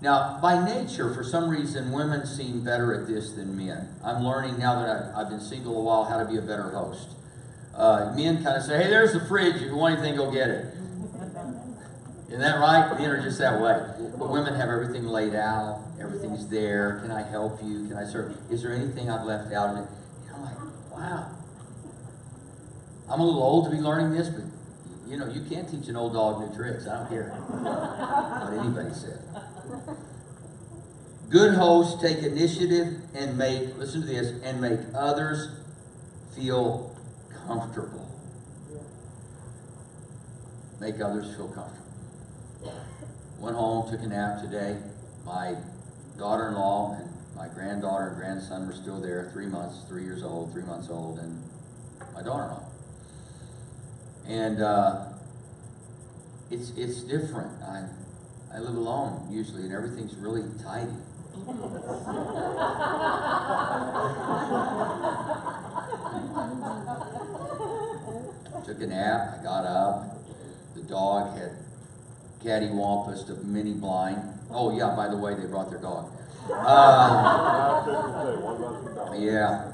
[0.00, 3.94] Now, by nature, for some reason, women seem better at this than men.
[4.02, 6.70] I'm learning now that I've, I've been single a while how to be a better
[6.70, 7.10] host.
[7.74, 9.56] Uh, men kind of say, hey, there's the fridge.
[9.56, 10.74] If you want anything, go get it.
[12.28, 12.98] Isn't that right?
[12.98, 13.78] Men are just that way.
[14.18, 15.82] But women have everything laid out.
[16.00, 17.00] Everything's there.
[17.00, 17.86] Can I help you?
[17.86, 18.34] Can I serve?
[18.50, 19.76] Is there anything I've left out?
[19.76, 19.86] And
[20.34, 20.56] I'm like,
[20.90, 21.30] wow.
[23.10, 24.44] I'm a little old to be learning this, but
[25.12, 26.88] you know, you can't teach an old dog new tricks.
[26.88, 29.20] I don't care what anybody said.
[31.28, 35.50] Good hosts take initiative and make, listen to this, and make others
[36.34, 36.96] feel
[37.46, 38.08] comfortable.
[40.80, 42.74] Make others feel comfortable.
[43.38, 44.78] Went home, took a nap today.
[45.26, 45.56] My
[46.16, 50.22] daughter in law and my granddaughter and grandson were still there, three months, three years
[50.22, 51.42] old, three months old, and
[52.14, 52.71] my daughter in law.
[54.28, 55.06] And uh,
[56.50, 57.50] it's, it's different.
[57.62, 57.84] I,
[58.54, 60.92] I live alone usually, and everything's really tidy.
[68.64, 70.16] Took a nap, I got up.
[70.76, 71.50] The dog had
[72.44, 74.22] cattywampus a mini blind.
[74.50, 76.08] Oh, yeah, by the way, they brought their dog.
[76.48, 79.20] Uh, I was just gonna say, what about the dog?
[79.20, 79.72] yeah,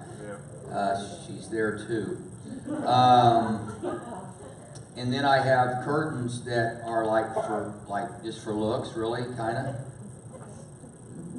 [0.70, 0.74] Yeah.
[0.74, 2.16] uh, she's there too.
[2.86, 3.70] Um,
[4.98, 9.76] and then I have curtains that are like for, like, just for looks, really, kinda.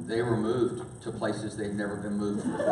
[0.06, 2.66] They were moved to places they've never been moved before.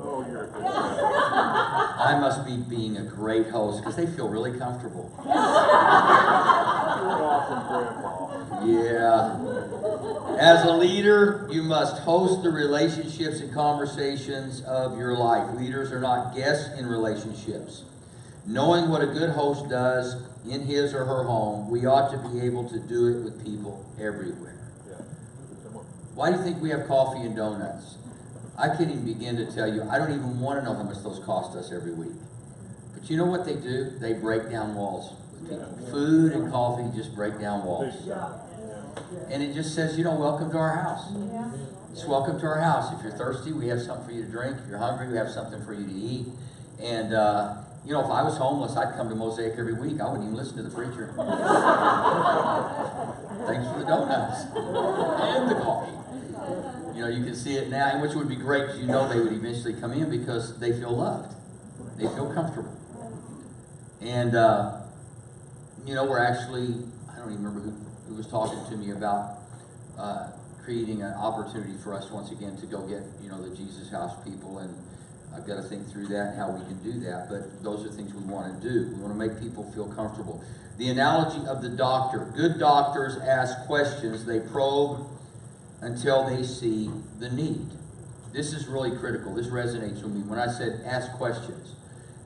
[0.00, 0.62] Oh, you're a good.
[0.66, 5.10] I must be being a great host because they feel really comfortable.
[5.24, 5.38] You're an
[7.22, 8.64] awesome grandpa.
[8.66, 9.77] Yeah.
[10.38, 15.52] As a leader, you must host the relationships and conversations of your life.
[15.58, 17.82] Leaders are not guests in relationships.
[18.46, 20.14] Knowing what a good host does
[20.48, 23.84] in his or her home, we ought to be able to do it with people
[24.00, 24.56] everywhere.
[24.88, 24.98] Yeah.
[25.64, 25.84] Come on.
[26.14, 27.96] Why do you think we have coffee and donuts?
[28.56, 29.82] I can't even begin to tell you.
[29.90, 32.14] I don't even want to know how much those cost us every week.
[32.94, 33.90] But you know what they do?
[33.98, 35.90] They break down walls with people.
[35.90, 37.92] Food and coffee just break down walls.
[39.12, 39.34] Yeah.
[39.34, 41.12] And it just says, you know, welcome to our house.
[41.92, 42.92] It's welcome to our house.
[42.92, 44.56] If you're thirsty, we have something for you to drink.
[44.62, 46.26] If you're hungry, we have something for you to eat.
[46.80, 50.00] And, uh, you know, if I was homeless, I'd come to Mosaic every week.
[50.00, 51.12] I wouldn't even listen to the preacher.
[53.46, 55.92] Thanks for the donuts and the coffee.
[56.96, 59.08] You know, you can see it now, and which would be great because you know
[59.08, 61.34] they would eventually come in because they feel loved.
[61.96, 62.76] They feel comfortable.
[64.00, 64.80] And, uh,
[65.86, 66.74] you know, we're actually,
[67.10, 67.72] I don't even remember who,
[68.08, 69.38] who was talking to me about
[69.98, 70.30] uh,
[70.64, 74.12] creating an opportunity for us once again to go get, you know, the Jesus House
[74.24, 74.58] people.
[74.58, 74.74] And
[75.34, 77.28] I've got to think through that and how we can do that.
[77.28, 78.88] But those are things we want to do.
[78.94, 80.42] We want to make people feel comfortable.
[80.78, 85.06] The analogy of the doctor good doctors ask questions, they probe
[85.80, 87.66] until they see the need.
[88.32, 89.34] This is really critical.
[89.34, 91.74] This resonates with me when I said ask questions.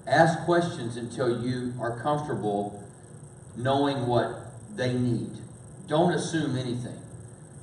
[0.07, 2.83] Ask questions until you are comfortable
[3.57, 5.31] knowing what they need.
[5.89, 6.97] Don't assume anything.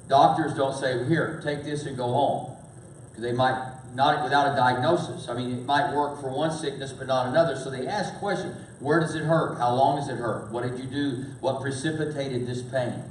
[0.07, 2.55] Doctors don't say, here, take this and go home.
[3.09, 5.27] Because they might not without a diagnosis.
[5.29, 7.55] I mean, it might work for one sickness but not another.
[7.55, 8.55] So they ask questions.
[8.79, 9.57] Where does it hurt?
[9.57, 10.51] How long does it hurt?
[10.51, 11.25] What did you do?
[11.39, 13.03] What precipitated this pain?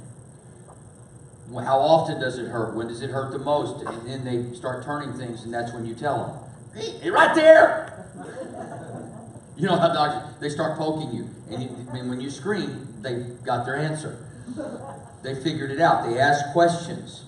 [1.53, 2.75] How often does it hurt?
[2.75, 3.83] When does it hurt the most?
[3.85, 8.05] And then they start turning things, and that's when you tell them, hey, right there!
[9.57, 11.27] You know how doctors, they start poking you.
[11.51, 14.17] And you, mean, when you scream, they've got their answer.
[15.23, 16.09] They figured it out.
[16.09, 17.25] They asked questions.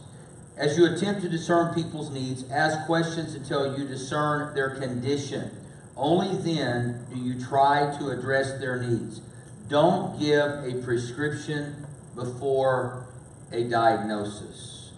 [0.58, 5.52] As you attempt to discern people's needs, ask questions until you discern their condition.
[5.98, 9.22] Only then do you try to address their needs.
[9.68, 13.06] Don't give a prescription before
[13.52, 14.92] a diagnosis.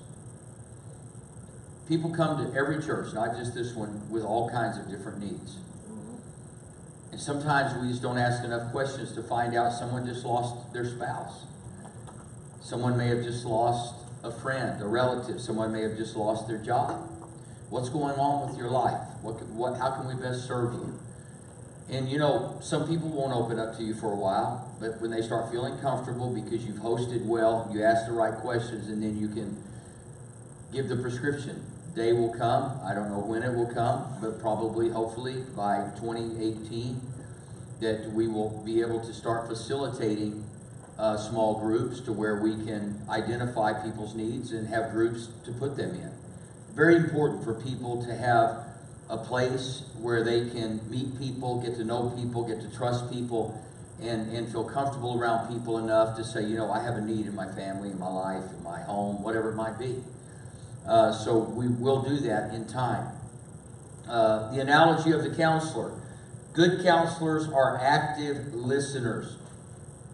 [1.88, 5.58] People come to every church, not just this one, with all kinds of different needs.
[7.12, 10.86] And sometimes we just don't ask enough questions to find out someone just lost their
[10.86, 11.46] spouse.
[12.64, 15.42] Someone may have just lost a friend, a relative.
[15.42, 17.10] Someone may have just lost their job.
[17.70, 19.02] What's going on with your life?
[19.22, 20.98] What, what, how can we best serve you?
[21.90, 25.12] And you know, some people won't open up to you for a while, but when
[25.12, 29.18] they start feeling comfortable because you've hosted well, you ask the right questions, and then
[29.20, 29.62] you can
[30.72, 31.62] give the prescription.
[31.98, 32.80] Day will come.
[32.86, 37.02] I don't know when it will come, but probably, hopefully, by 2018,
[37.82, 40.46] that we will be able to start facilitating
[40.98, 45.76] uh, small groups to where we can identify people's needs and have groups to put
[45.76, 46.12] them in.
[46.76, 48.66] Very important for people to have
[49.10, 53.60] a place where they can meet people, get to know people, get to trust people,
[54.02, 57.26] and, and feel comfortable around people enough to say, you know, I have a need
[57.26, 59.96] in my family, in my life, in my home, whatever it might be.
[60.88, 63.08] Uh, so we will do that in time.
[64.08, 65.92] Uh, the analogy of the counselor.
[66.52, 69.38] Good counselors are active listeners.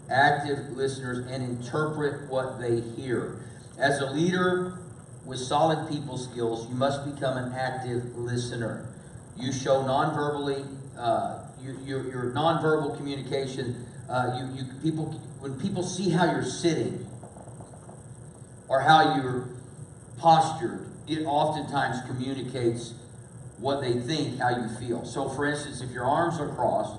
[0.09, 3.39] Active listeners and interpret what they hear.
[3.77, 4.79] As a leader
[5.25, 8.89] with solid people skills, you must become an active listener.
[9.37, 10.65] You show non-verbally,
[10.97, 13.85] uh, you, your, your non-verbal communication.
[14.09, 17.05] Uh, you, you people when people see how you're sitting
[18.67, 19.47] or how you're
[20.17, 22.93] postured, it oftentimes communicates
[23.57, 25.05] what they think, how you feel.
[25.05, 26.97] So, for instance, if your arms are crossed,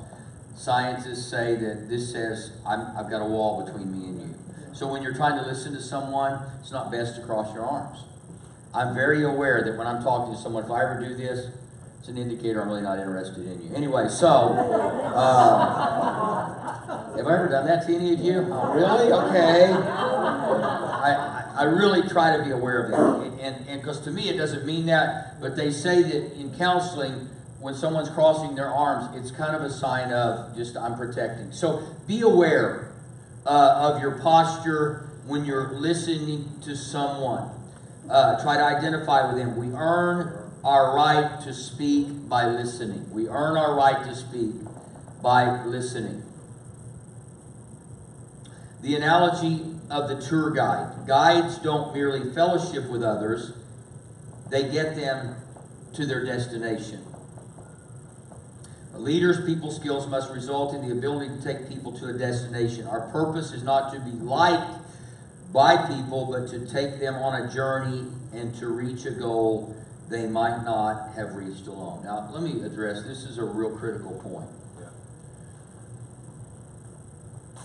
[0.56, 4.34] scientists say that this says, I'm, I've got a wall between me and you.
[4.72, 8.04] So, when you're trying to listen to someone, it's not best to cross your arms.
[8.72, 11.48] I'm very aware that when I'm talking to someone, if I ever do this,
[11.98, 13.74] it's an indicator I'm really not interested in you.
[13.74, 14.56] Anyway, so, uh,
[17.16, 18.46] have I ever done that to any of you?
[18.50, 19.12] Oh, really?
[19.12, 19.72] Okay.
[19.72, 23.42] I, I- I really try to be aware of that.
[23.44, 27.28] And and because to me, it doesn't mean that, but they say that in counseling,
[27.60, 31.52] when someone's crossing their arms, it's kind of a sign of just I'm protecting.
[31.52, 32.92] So be aware
[33.46, 37.50] uh, of your posture when you're listening to someone.
[38.08, 39.56] Uh, try to identify with them.
[39.56, 43.08] We earn our right to speak by listening.
[43.12, 44.54] We earn our right to speak
[45.22, 46.22] by listening.
[48.82, 51.06] The analogy of the tour guide.
[51.06, 53.52] Guides don't merely fellowship with others,
[54.48, 55.36] they get them
[55.94, 57.04] to their destination.
[58.94, 62.86] A leader's people skills must result in the ability to take people to a destination.
[62.86, 64.78] Our purpose is not to be liked
[65.52, 69.76] by people, but to take them on a journey and to reach a goal
[70.08, 72.02] they might not have reached alone.
[72.04, 74.48] Now, let me address this is a real critical point.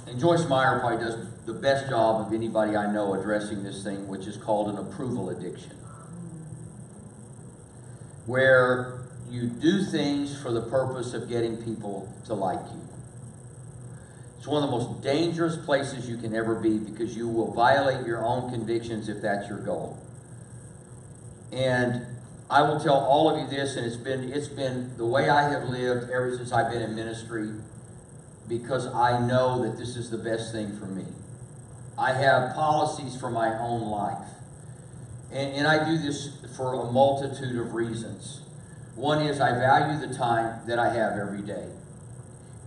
[0.08, 4.08] And Joyce Meyer probably does the best job of anybody I know addressing this thing,
[4.08, 5.72] which is called an approval addiction.
[8.28, 12.82] Where you do things for the purpose of getting people to like you.
[14.38, 18.06] It's one of the most dangerous places you can ever be because you will violate
[18.06, 19.98] your own convictions if that's your goal.
[21.52, 22.06] And
[22.50, 25.50] I will tell all of you this, and it's been it's been the way I
[25.50, 27.50] have lived ever since I've been in ministry
[28.48, 31.06] because I know that this is the best thing for me.
[31.98, 34.28] I have policies for my own life.
[35.32, 38.42] And, and I do this for a multitude of reasons.
[38.96, 41.68] One is I value the time that I have every day.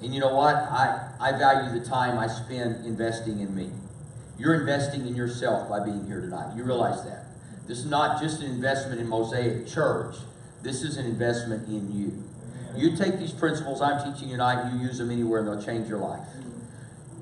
[0.02, 0.54] And you know what?
[0.54, 3.70] I, I value the time I spend investing in me.
[4.38, 6.54] You're investing in yourself by being here tonight.
[6.56, 7.24] You realize that.
[7.66, 10.16] This is not just an investment in Mosaic Church.
[10.62, 12.22] This is an investment in you.
[12.76, 15.88] You take these principles I'm teaching you tonight, you use them anywhere, and they'll change
[15.88, 16.26] your life.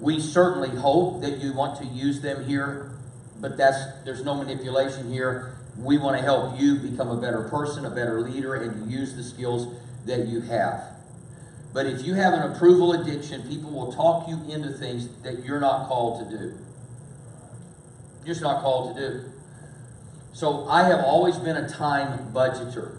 [0.00, 2.90] We certainly hope that you want to use them here,
[3.40, 5.55] but that's there's no manipulation here.
[5.78, 9.14] We want to help you become a better person, a better leader, and to use
[9.14, 9.74] the skills
[10.06, 10.84] that you have.
[11.72, 15.60] But if you have an approval addiction, people will talk you into things that you're
[15.60, 16.54] not called to do.
[18.24, 19.24] You're just not called to do.
[20.32, 22.98] So I have always been a time budgeter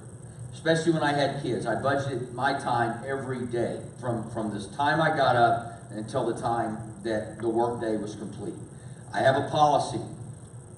[0.57, 1.67] especially when I had kids.
[1.67, 6.41] I budgeted my time every day from, from this time I got up until the
[6.41, 8.55] time that the workday was complete.
[9.13, 10.01] I have a policy.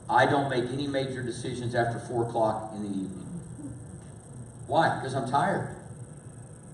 [0.09, 3.29] I don't make any major decisions after 4 o'clock in the evening.
[4.67, 4.95] Why?
[4.95, 5.75] Because I'm tired.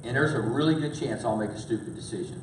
[0.03, 2.41] And there's a really good chance I'll make a stupid decision.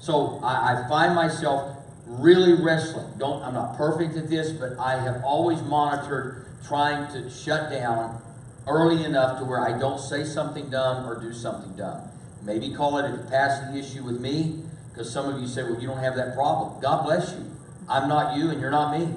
[0.00, 1.76] So I, I find myself
[2.06, 3.06] really wrestling.
[3.18, 8.20] Don't I'm not perfect at this, but I have always monitored trying to shut down
[8.66, 12.02] early enough to where I don't say something dumb or do something dumb.
[12.42, 15.86] Maybe call it a capacity issue with me, because some of you say, well, you
[15.86, 16.80] don't have that problem.
[16.80, 17.44] God bless you.
[17.88, 19.14] I'm not you and you're not me.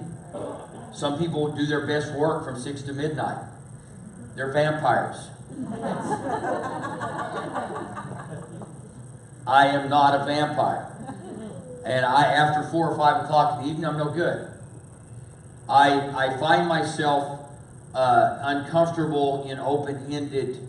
[0.94, 3.44] Some people do their best work from six to midnight.
[4.36, 5.28] They're vampires.
[9.48, 10.86] I am not a vampire.
[11.86, 14.48] And I, after four or five o'clock in the evening, I'm no good.
[15.68, 17.40] I, I find myself
[17.96, 20.68] uh, uncomfortable in open-ended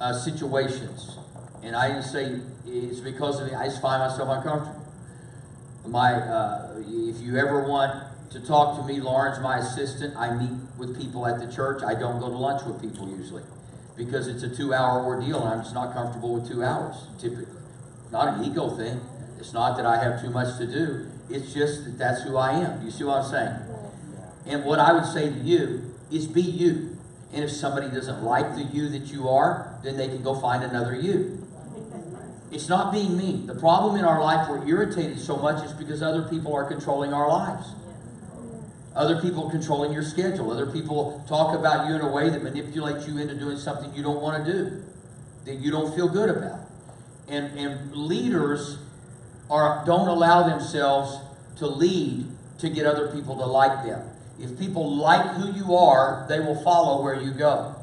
[0.00, 1.18] uh, situations.
[1.62, 4.82] And I didn't say it's because of me, I just find myself uncomfortable.
[5.86, 10.16] My, uh, if you ever want to talk to me, Lauren's my assistant.
[10.16, 11.82] I meet with people at the church.
[11.82, 13.42] I don't go to lunch with people usually
[13.96, 17.46] because it's a two-hour ordeal, and I'm just not comfortable with two hours typically.
[18.12, 19.00] Not an ego thing.
[19.38, 21.10] It's not that I have too much to do.
[21.28, 22.84] It's just that that's who I am.
[22.84, 23.58] You see what I'm saying?
[24.46, 26.96] And what I would say to you is be you.
[27.32, 30.62] And if somebody doesn't like the you that you are, then they can go find
[30.62, 31.44] another you.
[32.52, 33.46] It's not being mean.
[33.46, 37.12] The problem in our life, we're irritated so much is because other people are controlling
[37.12, 37.66] our lives.
[38.96, 40.50] Other people controlling your schedule.
[40.50, 44.02] Other people talk about you in a way that manipulates you into doing something you
[44.02, 44.82] don't want to do,
[45.44, 46.60] that you don't feel good about.
[47.28, 48.78] And, and leaders
[49.50, 51.18] are, don't allow themselves
[51.58, 52.26] to lead
[52.58, 54.08] to get other people to like them.
[54.40, 57.74] If people like who you are, they will follow where you go.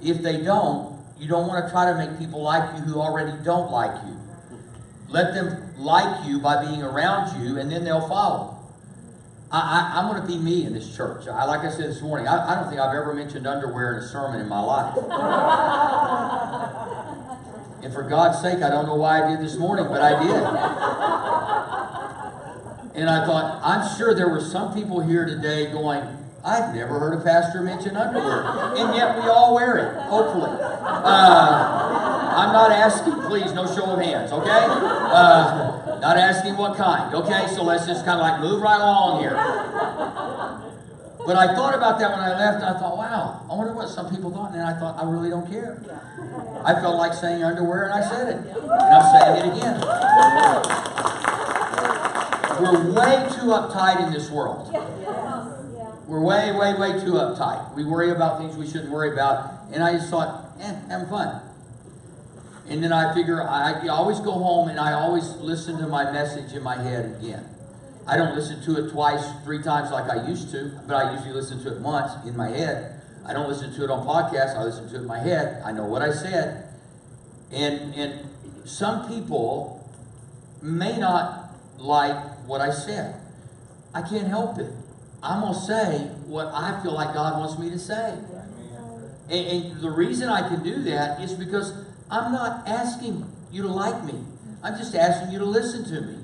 [0.00, 3.32] If they don't, you don't want to try to make people like you who already
[3.42, 4.16] don't like you.
[5.08, 8.55] Let them like you by being around you, and then they'll follow.
[9.50, 11.28] I, I, am going to be me in this church.
[11.28, 14.02] I, like I said this morning, I, I don't think I've ever mentioned underwear in
[14.02, 14.96] a sermon in my life.
[17.84, 20.32] and for God's sake, I don't know why I did this morning, but I did.
[22.96, 26.02] And I thought, I'm sure there were some people here today going,
[26.42, 28.42] I've never heard a pastor mention underwear.
[28.74, 30.50] And yet we all wear it, hopefully.
[30.50, 34.48] Uh, I'm not asking, please, no show of hands, okay?
[34.48, 37.46] Uh, not asking what kind, okay?
[37.54, 39.36] So let's just kind of like move right along here.
[41.26, 44.08] But I thought about that when I left, I thought, wow, I wonder what some
[44.08, 44.52] people thought.
[44.52, 45.82] And I thought, I really don't care.
[46.64, 48.36] I felt like saying underwear, and I said it.
[48.36, 49.80] And I'm saying it again.
[52.62, 54.72] We're way too uptight in this world.
[56.06, 57.74] We're way, way, way too uptight.
[57.74, 59.50] We worry about things we shouldn't worry about.
[59.72, 61.40] And I just thought, eh, having fun.
[62.68, 66.10] And then I figure I, I always go home and I always listen to my
[66.10, 67.48] message in my head again.
[68.06, 71.32] I don't listen to it twice, three times like I used to, but I usually
[71.32, 73.00] listen to it once in my head.
[73.26, 75.62] I don't listen to it on podcasts, I listen to it in my head.
[75.64, 76.68] I know what I said.
[77.52, 78.28] And and
[78.64, 79.88] some people
[80.62, 83.20] may not like what I said.
[83.94, 84.70] I can't help it.
[85.22, 88.18] I'm going to say what I feel like God wants me to say.
[89.28, 91.72] And, and, the reason I can do that is because
[92.10, 94.14] I'm not asking you to like me.
[94.62, 96.18] I'm just asking you to listen to me.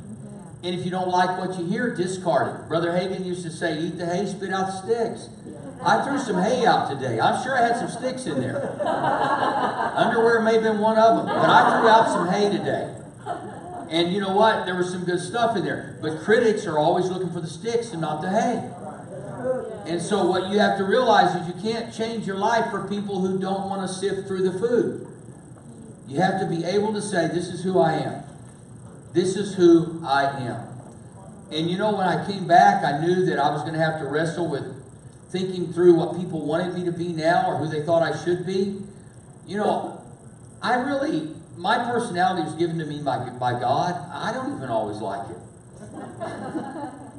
[0.65, 2.69] And if you don't like what you hear, discard it.
[2.69, 5.29] Brother Hagin used to say, eat the hay, spit out the sticks.
[5.85, 7.19] I threw some hay out today.
[7.21, 8.81] I'm sure I had some sticks in there.
[9.97, 12.95] Underwear may have been one of them, but I threw out some hay today.
[13.91, 14.65] And you know what?
[14.65, 15.99] There was some good stuff in there.
[16.01, 18.71] But critics are always looking for the sticks and not the hay.
[19.91, 23.21] And so what you have to realize is you can't change your life for people
[23.21, 25.09] who don't want to sift through the food.
[26.09, 28.23] You have to be able to say, this is who I am.
[29.13, 30.69] This is who I am.
[31.51, 34.01] And you know, when I came back, I knew that I was going to have
[34.01, 34.65] to wrestle with
[35.31, 38.47] thinking through what people wanted me to be now or who they thought I should
[38.47, 38.79] be.
[39.47, 40.01] You know,
[40.63, 43.95] I really, my personality was given to me by, by God.
[44.13, 45.37] I don't even always like it.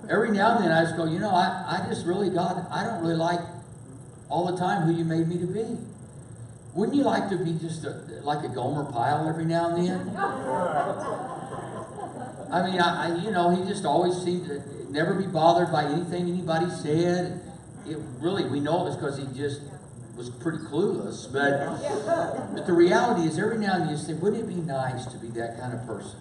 [0.09, 2.83] Every now and then I just go, you know, I, I just really, God, I
[2.83, 3.39] don't really like
[4.29, 5.77] all the time who you made me to be.
[6.75, 10.09] Wouldn't you like to be just a, like a Gomer Pyle every now and then?
[12.51, 15.85] I mean, I, I, you know, he just always seemed to never be bothered by
[15.85, 17.41] anything anybody said.
[17.87, 19.61] It really, we know it was because he just
[20.15, 21.31] was pretty clueless.
[21.31, 25.05] But, but the reality is, every now and then you say, wouldn't it be nice
[25.07, 26.19] to be that kind of person?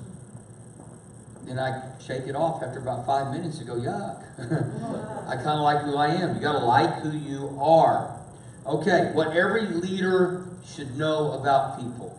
[1.49, 4.23] And I shake it off after about five minutes and go, yuck.
[5.29, 6.35] I kind of like who I am.
[6.35, 8.22] You got to like who you are.
[8.65, 12.17] Okay, what every leader should know about people.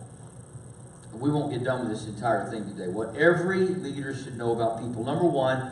[1.14, 2.88] We won't get done with this entire thing today.
[2.88, 5.04] What every leader should know about people.
[5.04, 5.70] Number one,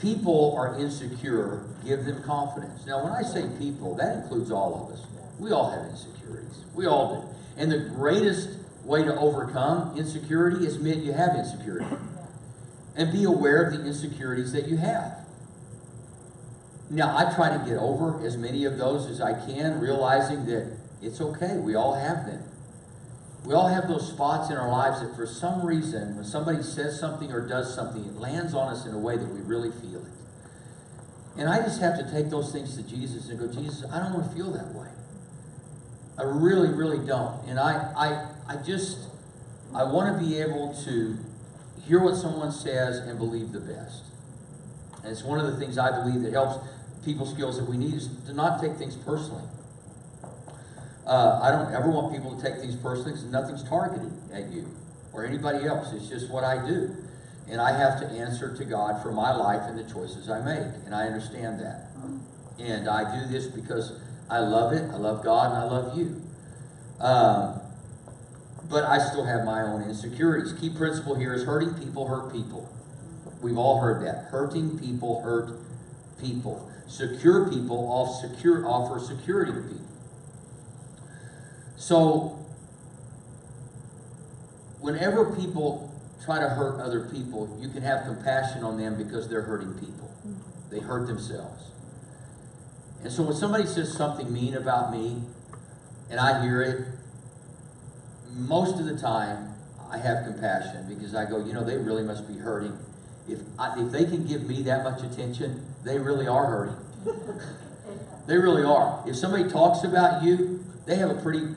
[0.00, 1.64] people are insecure.
[1.84, 2.86] Give them confidence.
[2.86, 5.04] Now, when I say people, that includes all of us.
[5.38, 6.64] We all have insecurities.
[6.74, 7.60] We all do.
[7.60, 8.50] And the greatest
[8.84, 11.94] way to overcome insecurity is admit you have insecurity.
[12.94, 15.25] And be aware of the insecurities that you have.
[16.88, 20.76] Now, I try to get over as many of those as I can, realizing that
[21.02, 21.56] it's okay.
[21.56, 22.42] We all have them.
[23.44, 26.98] We all have those spots in our lives that for some reason, when somebody says
[26.98, 30.04] something or does something, it lands on us in a way that we really feel
[30.04, 30.12] it.
[31.36, 34.14] And I just have to take those things to Jesus and go, Jesus, I don't
[34.14, 34.88] want to feel that way.
[36.18, 37.46] I really, really don't.
[37.46, 37.92] And I,
[38.48, 38.98] I, I just,
[39.74, 41.16] I want to be able to
[41.86, 44.04] hear what someone says and believe the best.
[45.02, 46.66] And it's one of the things I believe that helps
[47.06, 49.44] people skills that we need is to not take things personally.
[51.06, 54.68] Uh, I don't ever want people to take things personally because nothing's targeted at you
[55.12, 55.92] or anybody else.
[55.94, 56.94] It's just what I do.
[57.48, 60.66] And I have to answer to God for my life and the choices I make.
[60.84, 61.86] And I understand that.
[62.58, 64.82] And I do this because I love it.
[64.90, 66.20] I love God and I love you.
[67.00, 67.60] Um,
[68.68, 70.54] but I still have my own insecurities.
[70.54, 72.68] Key principle here is hurting people hurt people.
[73.40, 74.24] We've all heard that.
[74.30, 75.60] Hurting people hurt
[76.20, 76.70] people.
[76.86, 79.86] Secure people off secure, offer security to people.
[81.76, 82.38] So,
[84.80, 85.92] whenever people
[86.24, 90.10] try to hurt other people, you can have compassion on them because they're hurting people.
[90.70, 91.64] They hurt themselves.
[93.02, 95.22] And so, when somebody says something mean about me,
[96.08, 96.86] and I hear it,
[98.34, 99.54] most of the time
[99.90, 102.76] I have compassion because I go, you know, they really must be hurting.
[103.28, 106.76] If, I, if they can give me that much attention, they really are hurting.
[108.26, 109.02] they really are.
[109.06, 111.54] If somebody talks about you, they have a pretty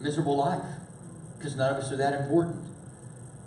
[0.00, 0.62] miserable life
[1.36, 2.56] because none of us are that important.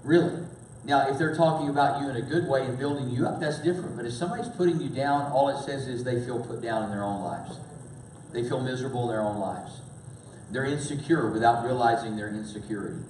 [0.03, 0.45] Really.
[0.83, 3.59] Now, if they're talking about you in a good way and building you up, that's
[3.59, 3.95] different.
[3.95, 6.89] But if somebody's putting you down, all it says is they feel put down in
[6.89, 7.57] their own lives.
[8.33, 9.81] They feel miserable in their own lives.
[10.49, 13.03] They're insecure without realizing their insecurity.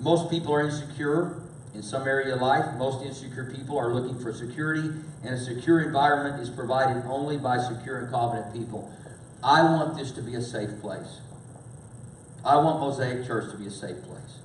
[0.00, 1.42] Most people are insecure
[1.74, 2.64] in some area of life.
[2.78, 4.88] Most insecure people are looking for security,
[5.22, 8.90] and a secure environment is provided only by secure and confident people.
[9.44, 11.20] I want this to be a safe place.
[12.44, 14.38] I want Mosaic Church to be a safe place.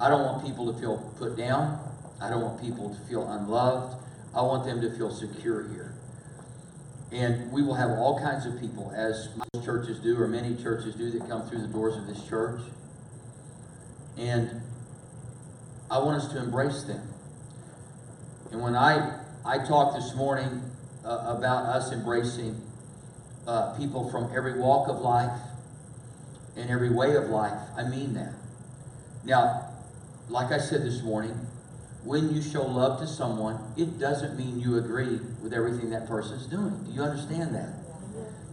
[0.00, 1.78] I don't want people to feel put down.
[2.20, 3.96] I don't want people to feel unloved.
[4.34, 5.94] I want them to feel secure here.
[7.10, 10.94] And we will have all kinds of people, as most churches do, or many churches
[10.94, 12.60] do, that come through the doors of this church.
[14.20, 14.60] And
[15.90, 17.00] I want us to embrace them.
[18.52, 20.62] And when I, I talked this morning
[21.04, 22.60] uh, about us embracing
[23.46, 25.40] uh, people from every walk of life
[26.54, 28.34] and every way of life, I mean that.
[29.24, 29.70] Now,
[30.28, 31.34] like I said this morning,
[32.04, 36.46] when you show love to someone, it doesn't mean you agree with everything that person's
[36.46, 36.84] doing.
[36.84, 37.70] Do you understand that?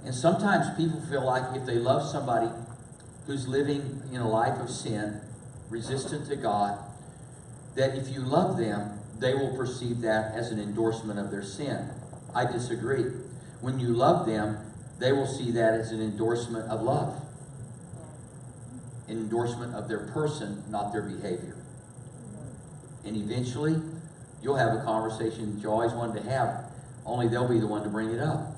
[0.05, 2.49] And sometimes people feel like if they love somebody
[3.25, 5.19] who's living in a life of sin,
[5.69, 6.79] resistant to God,
[7.75, 11.89] that if you love them, they will perceive that as an endorsement of their sin.
[12.33, 13.05] I disagree.
[13.61, 14.57] When you love them,
[14.99, 17.21] they will see that as an endorsement of love,
[19.07, 21.55] an endorsement of their person, not their behavior.
[23.05, 23.79] And eventually,
[24.41, 26.65] you'll have a conversation that you always wanted to have,
[27.05, 28.55] only they'll be the one to bring it up.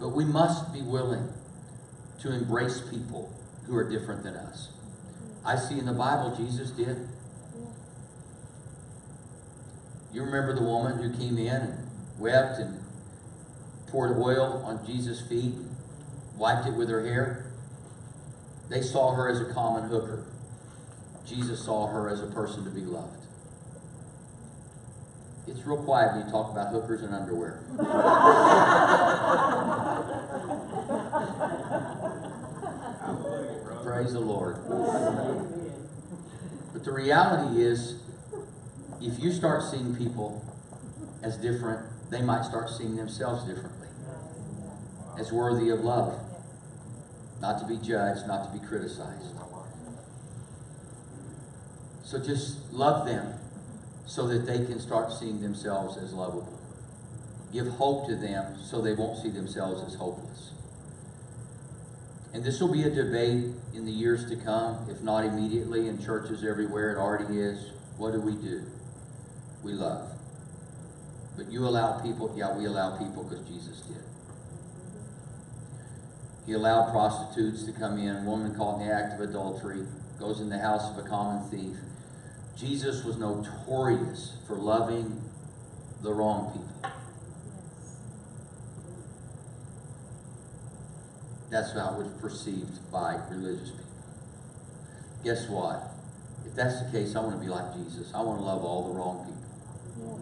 [0.00, 1.28] But we must be willing
[2.20, 3.32] to embrace people
[3.66, 4.70] who are different than us.
[5.44, 7.08] I see in the Bible Jesus did.
[10.12, 12.80] You remember the woman who came in and wept and
[13.88, 15.54] poured oil on Jesus' feet,
[16.38, 17.46] wiped it with her hair?
[18.70, 20.24] They saw her as a common hooker.
[21.26, 23.24] Jesus saw her as a person to be loved.
[25.46, 27.60] It's real quiet when you talk about hookers and underwear.
[34.04, 34.58] Praise the Lord.
[36.74, 38.02] But the reality is,
[39.00, 40.44] if you start seeing people
[41.22, 43.88] as different, they might start seeing themselves differently,
[45.18, 46.20] as worthy of love,
[47.40, 49.24] not to be judged, not to be criticized.
[52.04, 53.32] So just love them
[54.04, 56.60] so that they can start seeing themselves as lovable.
[57.54, 60.50] Give hope to them so they won't see themselves as hopeless.
[62.34, 66.04] And this will be a debate in the years to come, if not immediately, in
[66.04, 66.90] churches everywhere.
[66.90, 67.70] It already is.
[67.96, 68.64] What do we do?
[69.62, 70.10] We love.
[71.36, 74.02] But you allow people, yeah, we allow people because Jesus did.
[76.44, 79.86] He allowed prostitutes to come in, woman caught in the act of adultery,
[80.18, 81.76] goes in the house of a common thief.
[82.56, 85.22] Jesus was notorious for loving
[86.02, 86.93] the wrong people.
[91.54, 93.84] That's how it was perceived by religious people.
[95.22, 95.88] Guess what?
[96.44, 98.12] If that's the case, I want to be like Jesus.
[98.12, 100.20] I want to love all the wrong people.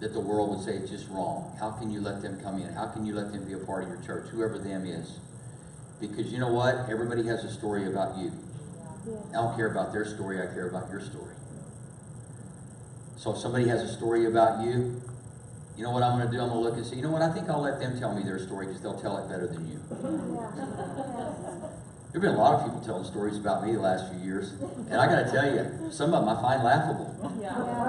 [0.00, 1.54] That the world would say it's just wrong.
[1.60, 2.72] How can you let them come in?
[2.72, 4.30] How can you let them be a part of your church?
[4.30, 5.18] Whoever them is.
[6.00, 6.88] Because you know what?
[6.88, 8.32] Everybody has a story about you.
[9.28, 11.34] I don't care about their story, I care about your story.
[13.18, 15.02] So if somebody has a story about you,
[15.76, 16.40] you know what I'm gonna do?
[16.40, 18.22] I'm gonna look and say, you know what, I think I'll let them tell me
[18.22, 19.80] their story because they'll tell it better than you.
[22.12, 24.52] There've been a lot of people telling stories about me the last few years,
[24.88, 27.10] and I gotta tell you, some of them I find laughable.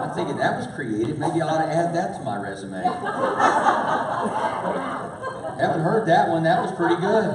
[0.01, 1.19] I'm thinking that was creative.
[1.19, 2.81] Maybe I ought to add that to my resume.
[5.61, 6.41] Haven't heard that one.
[6.41, 7.29] That was pretty good.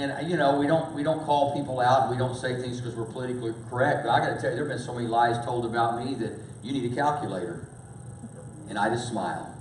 [0.00, 2.10] And you know, we don't we don't call people out.
[2.10, 4.04] We don't say things because we're politically correct.
[4.04, 6.32] But I got to tell you, there've been so many lies told about me that
[6.62, 7.68] you need a calculator,
[8.70, 9.54] and I just smile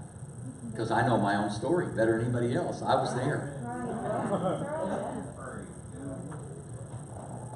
[0.72, 2.82] because I know my own story better than anybody else.
[2.82, 3.54] I was there.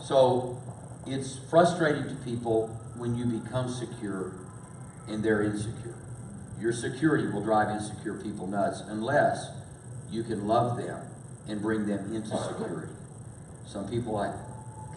[0.04, 0.62] So
[1.08, 2.68] it's frustrating to people
[2.98, 4.34] when you become secure
[5.08, 5.96] and they're insecure.
[6.60, 9.48] Your security will drive insecure people nuts unless
[10.12, 11.00] you can love them
[11.48, 12.91] and bring them into security.
[13.68, 14.32] Some people I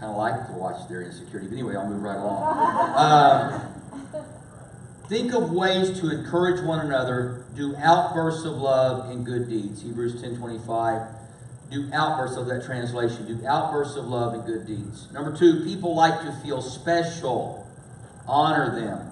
[0.01, 1.49] kind of like to watch their insecurity.
[1.49, 2.73] But anyway, I'll move right along.
[2.97, 3.63] Um,
[5.09, 7.45] think of ways to encourage one another.
[7.55, 9.83] Do outbursts of love and good deeds.
[9.83, 11.17] Hebrews 10:25
[11.71, 15.11] do outbursts of that translation, do outbursts of love and good deeds.
[15.13, 17.67] Number two, people like to feel special.
[18.27, 19.11] Honor them.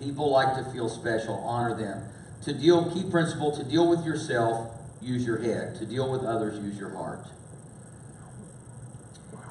[0.00, 1.34] People like to feel special.
[1.44, 2.02] Honor them.
[2.44, 4.70] To deal, key principle, to deal with yourself,
[5.00, 5.76] use your head.
[5.76, 7.26] To deal with others, use your heart.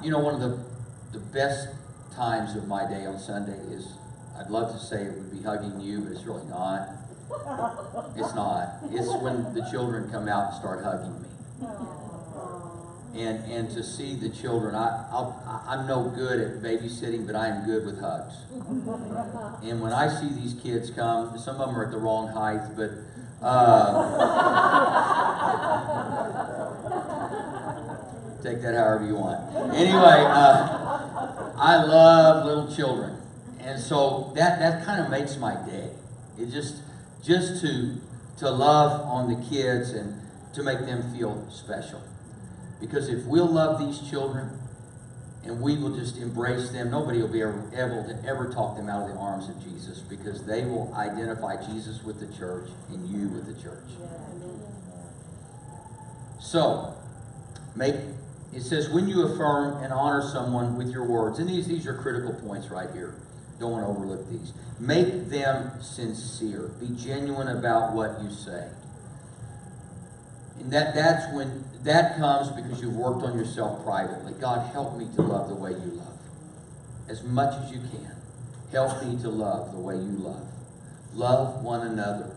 [0.02, 1.68] You know, one of the, the best
[2.14, 3.88] times of my day on Sunday is,
[4.38, 6.88] I'd love to say it would be hugging you, but it's really not.
[8.16, 8.74] It's not.
[8.90, 11.28] It's when the children come out and start hugging me.
[13.14, 17.48] And, and to see the children, I, I'll, I'm no good at babysitting, but I
[17.48, 18.34] am good with hugs.
[19.64, 22.76] And when I see these kids come, some of them are at the wrong height,
[22.76, 22.90] but
[23.42, 24.02] uh,
[28.42, 29.54] take that however you want.
[29.74, 33.16] Anyway, uh, I love little children,
[33.60, 35.90] and so that that kind of makes my day.
[36.38, 36.82] It just
[37.22, 37.96] just to
[38.38, 40.20] to love on the kids and
[40.54, 42.02] to make them feel special.
[42.80, 44.58] Because if we'll love these children
[45.48, 48.90] and we will just embrace them, nobody will be able, able to ever talk them
[48.90, 53.08] out of the arms of Jesus because they will identify Jesus with the church and
[53.08, 53.88] you with the church.
[56.38, 56.94] So,
[57.74, 57.94] make
[58.52, 61.94] it says when you affirm and honor someone with your words, and these, these are
[61.94, 63.14] critical points right here.
[63.58, 64.52] Don't want to overlook these.
[64.78, 66.70] Make them sincere.
[66.80, 68.68] Be genuine about what you say.
[70.60, 74.34] And that, that's when that comes because you've worked on yourself privately.
[74.40, 76.18] God, help me to love the way you love.
[77.08, 78.12] As much as you can.
[78.72, 80.46] Help me to love the way you love.
[81.14, 82.36] Love one another.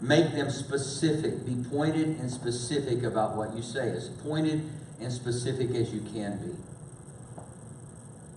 [0.00, 1.46] Make them specific.
[1.46, 3.90] Be pointed and specific about what you say.
[3.90, 4.68] As pointed
[5.00, 6.56] and specific as you can be.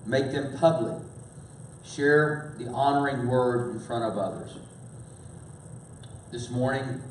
[0.06, 1.02] Make them public.
[1.84, 4.58] Share the honoring word in front of others.
[6.32, 7.02] This morning,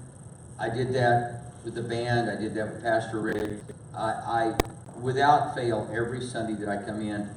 [0.60, 2.30] I did that with the band.
[2.30, 3.60] I did that with Pastor Rick.
[3.96, 4.54] I, I,
[5.00, 7.28] without fail, every Sunday that I come in,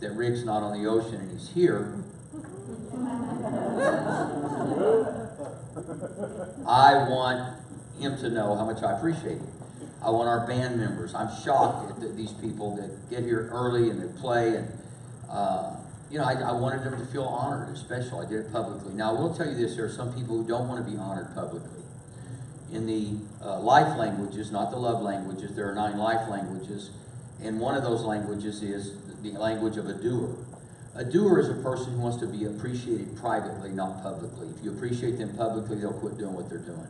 [0.00, 1.94] that Rick's not on the ocean and he's here,
[6.66, 7.56] I want
[7.98, 9.48] him to know how much I appreciate him.
[10.02, 11.14] I want our band members.
[11.14, 14.68] I'm shocked at the, these people that get here early and they play and.
[15.28, 15.76] Uh,
[16.10, 18.20] you know, I, I, wanted them to feel honored and special.
[18.20, 18.92] I did it publicly.
[18.92, 20.98] Now, I will tell you this there are some people who don't want to be
[20.98, 21.81] honored publicly.
[22.72, 26.90] In the uh, life languages, not the love languages, there are nine life languages,
[27.42, 30.34] and one of those languages is the language of a doer.
[30.94, 34.48] A doer is a person who wants to be appreciated privately, not publicly.
[34.48, 36.86] If you appreciate them publicly, they'll quit doing what they're doing.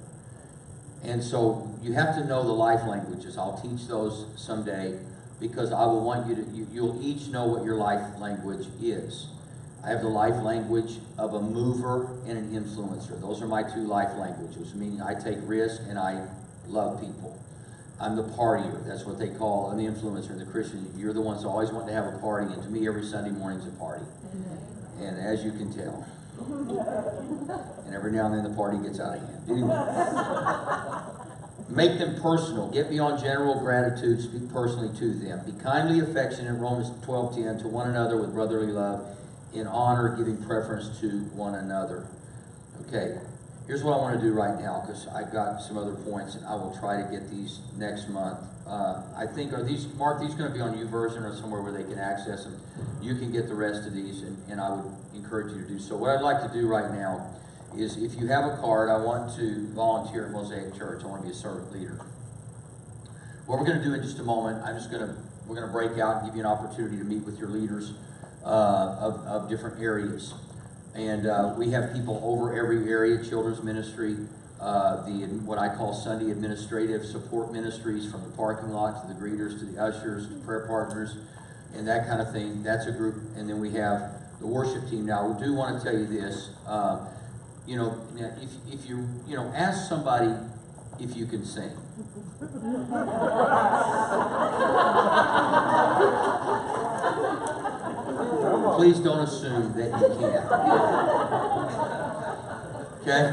[1.04, 3.36] And so you have to know the life languages.
[3.36, 4.98] I'll teach those someday
[5.40, 9.26] because I will want you to, you, you'll each know what your life language is.
[9.84, 13.20] I have the life language of a mover and an influencer.
[13.20, 16.24] Those are my two life languages, meaning I take risk and I
[16.68, 17.38] love people.
[18.00, 18.86] I'm the partier.
[18.86, 20.88] That's what they call an influencer, the Christian.
[20.96, 23.30] You're the ones that always want to have a party, and to me, every Sunday
[23.30, 24.04] morning's a party.
[25.00, 26.06] And as you can tell,
[27.86, 29.50] and every now and then the party gets out of hand.
[29.50, 31.12] Anyway.
[31.68, 32.68] Make them personal.
[32.70, 34.20] Get beyond general gratitude.
[34.20, 35.40] Speak personally to them.
[35.46, 39.16] Be kindly affectionate, Romans 12.10, to one another with brotherly love,
[39.54, 42.06] in honor, giving preference to one another.
[42.88, 43.18] Okay,
[43.66, 46.46] here's what I want to do right now, because I've got some other points, and
[46.46, 48.38] I will try to get these next month.
[48.66, 51.72] Uh, I think, are these, Mark, these going to be on YouVersion or somewhere where
[51.72, 52.58] they can access them?
[53.02, 55.78] You can get the rest of these, and, and I would encourage you to do
[55.78, 55.96] so.
[55.96, 57.28] What I'd like to do right now
[57.76, 61.02] is if you have a card, I want to volunteer at Mosaic Church.
[61.04, 62.00] I want to be a servant leader.
[63.46, 65.14] What we're going to do in just a moment, I'm just going to
[65.46, 67.92] we're going to break out and give you an opportunity to meet with your leaders.
[68.44, 70.34] Uh, of, of different areas.
[70.94, 74.16] And uh, we have people over every area, children's ministry,
[74.60, 79.18] uh, the, what I call Sunday administrative support ministries, from the parking lot to the
[79.18, 81.16] greeters to the ushers to prayer partners
[81.74, 82.62] and that kind of thing.
[82.62, 83.16] That's a group.
[83.36, 85.06] And then we have the worship team.
[85.06, 86.50] Now, we do want to tell you this.
[86.66, 87.08] Uh,
[87.66, 90.32] you know, if, if you, you know, ask somebody
[91.00, 91.70] if you can sing.
[98.76, 100.42] Please don't assume that you can.
[103.02, 103.32] Okay?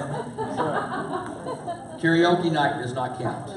[2.01, 3.49] Karaoke night does not count.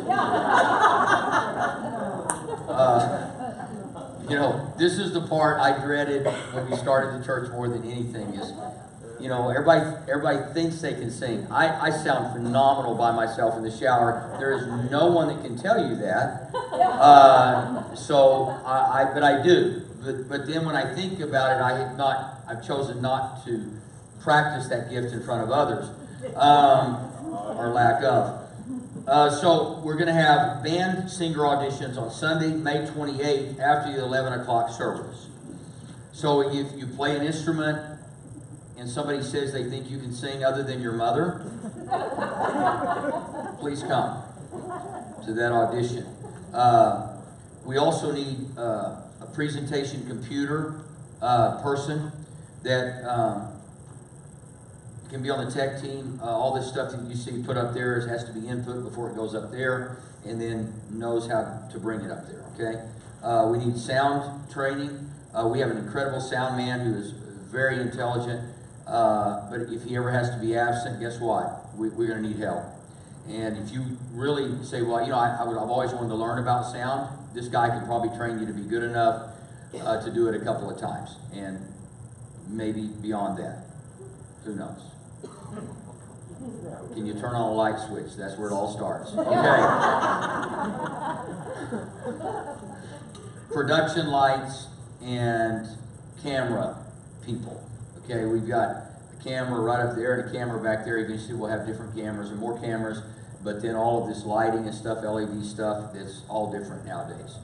[2.68, 3.28] Uh,
[4.28, 7.84] you know, this is the part I dreaded when we started the church more than
[7.90, 8.52] anything is,
[9.20, 9.80] you know, everybody
[10.10, 11.46] everybody thinks they can sing.
[11.50, 14.34] I, I sound phenomenal by myself in the shower.
[14.38, 16.50] There is no one that can tell you that.
[16.72, 19.82] Uh, so I, I but I do.
[20.04, 23.64] But but then when I think about it, I have not I've chosen not to
[24.20, 25.88] practice that gift in front of others.
[26.36, 27.12] Um,
[27.58, 28.48] or lack of.
[29.06, 34.04] Uh, so we're going to have band singer auditions on Sunday, May 28th, after the
[34.04, 35.28] 11 o'clock service.
[36.12, 37.98] So if you play an instrument
[38.78, 41.44] and somebody says they think you can sing other than your mother,
[43.58, 44.22] please come
[45.24, 46.06] to that audition.
[46.54, 47.18] Uh,
[47.64, 49.01] we also need uh,
[49.34, 50.80] presentation computer
[51.20, 52.12] uh, person
[52.62, 53.52] that um,
[55.10, 56.18] can be on the tech team.
[56.22, 59.10] Uh, all this stuff that you see put up there has to be input before
[59.10, 62.44] it goes up there, and then knows how to bring it up there.
[62.54, 62.82] Okay.
[63.22, 65.10] Uh, we need sound training.
[65.34, 67.12] Uh, we have an incredible sound man who is
[67.50, 68.52] very intelligent.
[68.86, 71.74] Uh, but if he ever has to be absent, guess what?
[71.76, 72.64] We, we're going to need help.
[73.28, 76.16] And if you really say, well, you know, I, I would, I've always wanted to
[76.16, 79.30] learn about sound, this guy can probably train you to be good enough
[79.80, 81.58] uh, to do it a couple of times, and
[82.48, 83.64] maybe beyond that.
[84.44, 84.82] Who knows?
[86.94, 88.16] Can you turn on a light switch?
[88.16, 89.12] That's where it all starts.
[89.12, 89.62] Okay.
[93.52, 94.66] Production lights
[95.02, 95.68] and
[96.22, 96.76] camera
[97.24, 97.62] people.
[98.04, 98.88] Okay, we've got a
[99.22, 100.98] camera right up there and a camera back there.
[100.98, 103.02] Eventually, we'll have different cameras and more cameras.
[103.44, 107.36] But then all of this lighting and stuff, LED stuff, it's all different nowadays.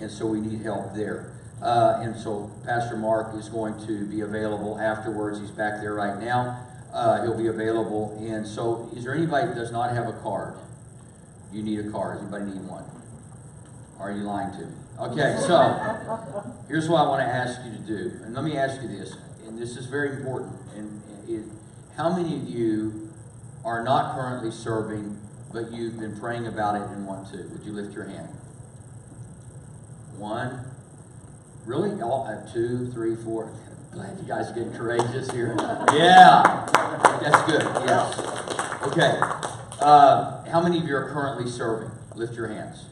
[0.00, 1.32] And so we need help there.
[1.60, 5.38] Uh, and so Pastor Mark is going to be available afterwards.
[5.38, 6.66] He's back there right now.
[6.92, 8.16] Uh, he'll be available.
[8.20, 10.54] And so, is there anybody that does not have a card?
[11.52, 12.18] You need a card.
[12.18, 12.84] Does anybody need one?
[13.98, 14.72] Are you lying to me?
[15.00, 15.56] Okay, so
[16.68, 18.24] here's what I want to ask you to do.
[18.24, 20.52] And let me ask you this, and this is very important.
[20.76, 21.44] And it,
[21.96, 23.10] how many of you
[23.64, 25.18] are not currently serving,
[25.52, 27.38] but you've been praying about it and want to?
[27.38, 28.28] Would you lift your hand?
[30.16, 30.64] One.
[31.66, 32.00] Really?
[32.02, 33.52] All uh, two, three, four.
[33.92, 35.54] Glad you guys are getting courageous here.
[35.92, 36.66] Yeah,
[37.20, 37.62] that's good.
[37.86, 38.18] Yes.
[38.84, 39.18] Okay.
[39.80, 41.90] Uh, how many of you are currently serving?
[42.14, 42.86] Lift your hands.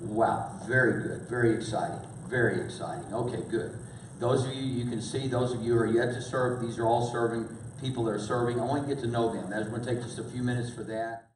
[0.00, 3.04] Wow, very good, very exciting, very exciting.
[3.12, 3.72] Okay, good.
[4.18, 6.78] Those of you you can see, those of you who are yet to serve, these
[6.78, 7.48] are all serving
[7.80, 8.60] people that are serving.
[8.60, 9.50] I want to get to know them.
[9.50, 11.26] That's going to take just a few minutes for that.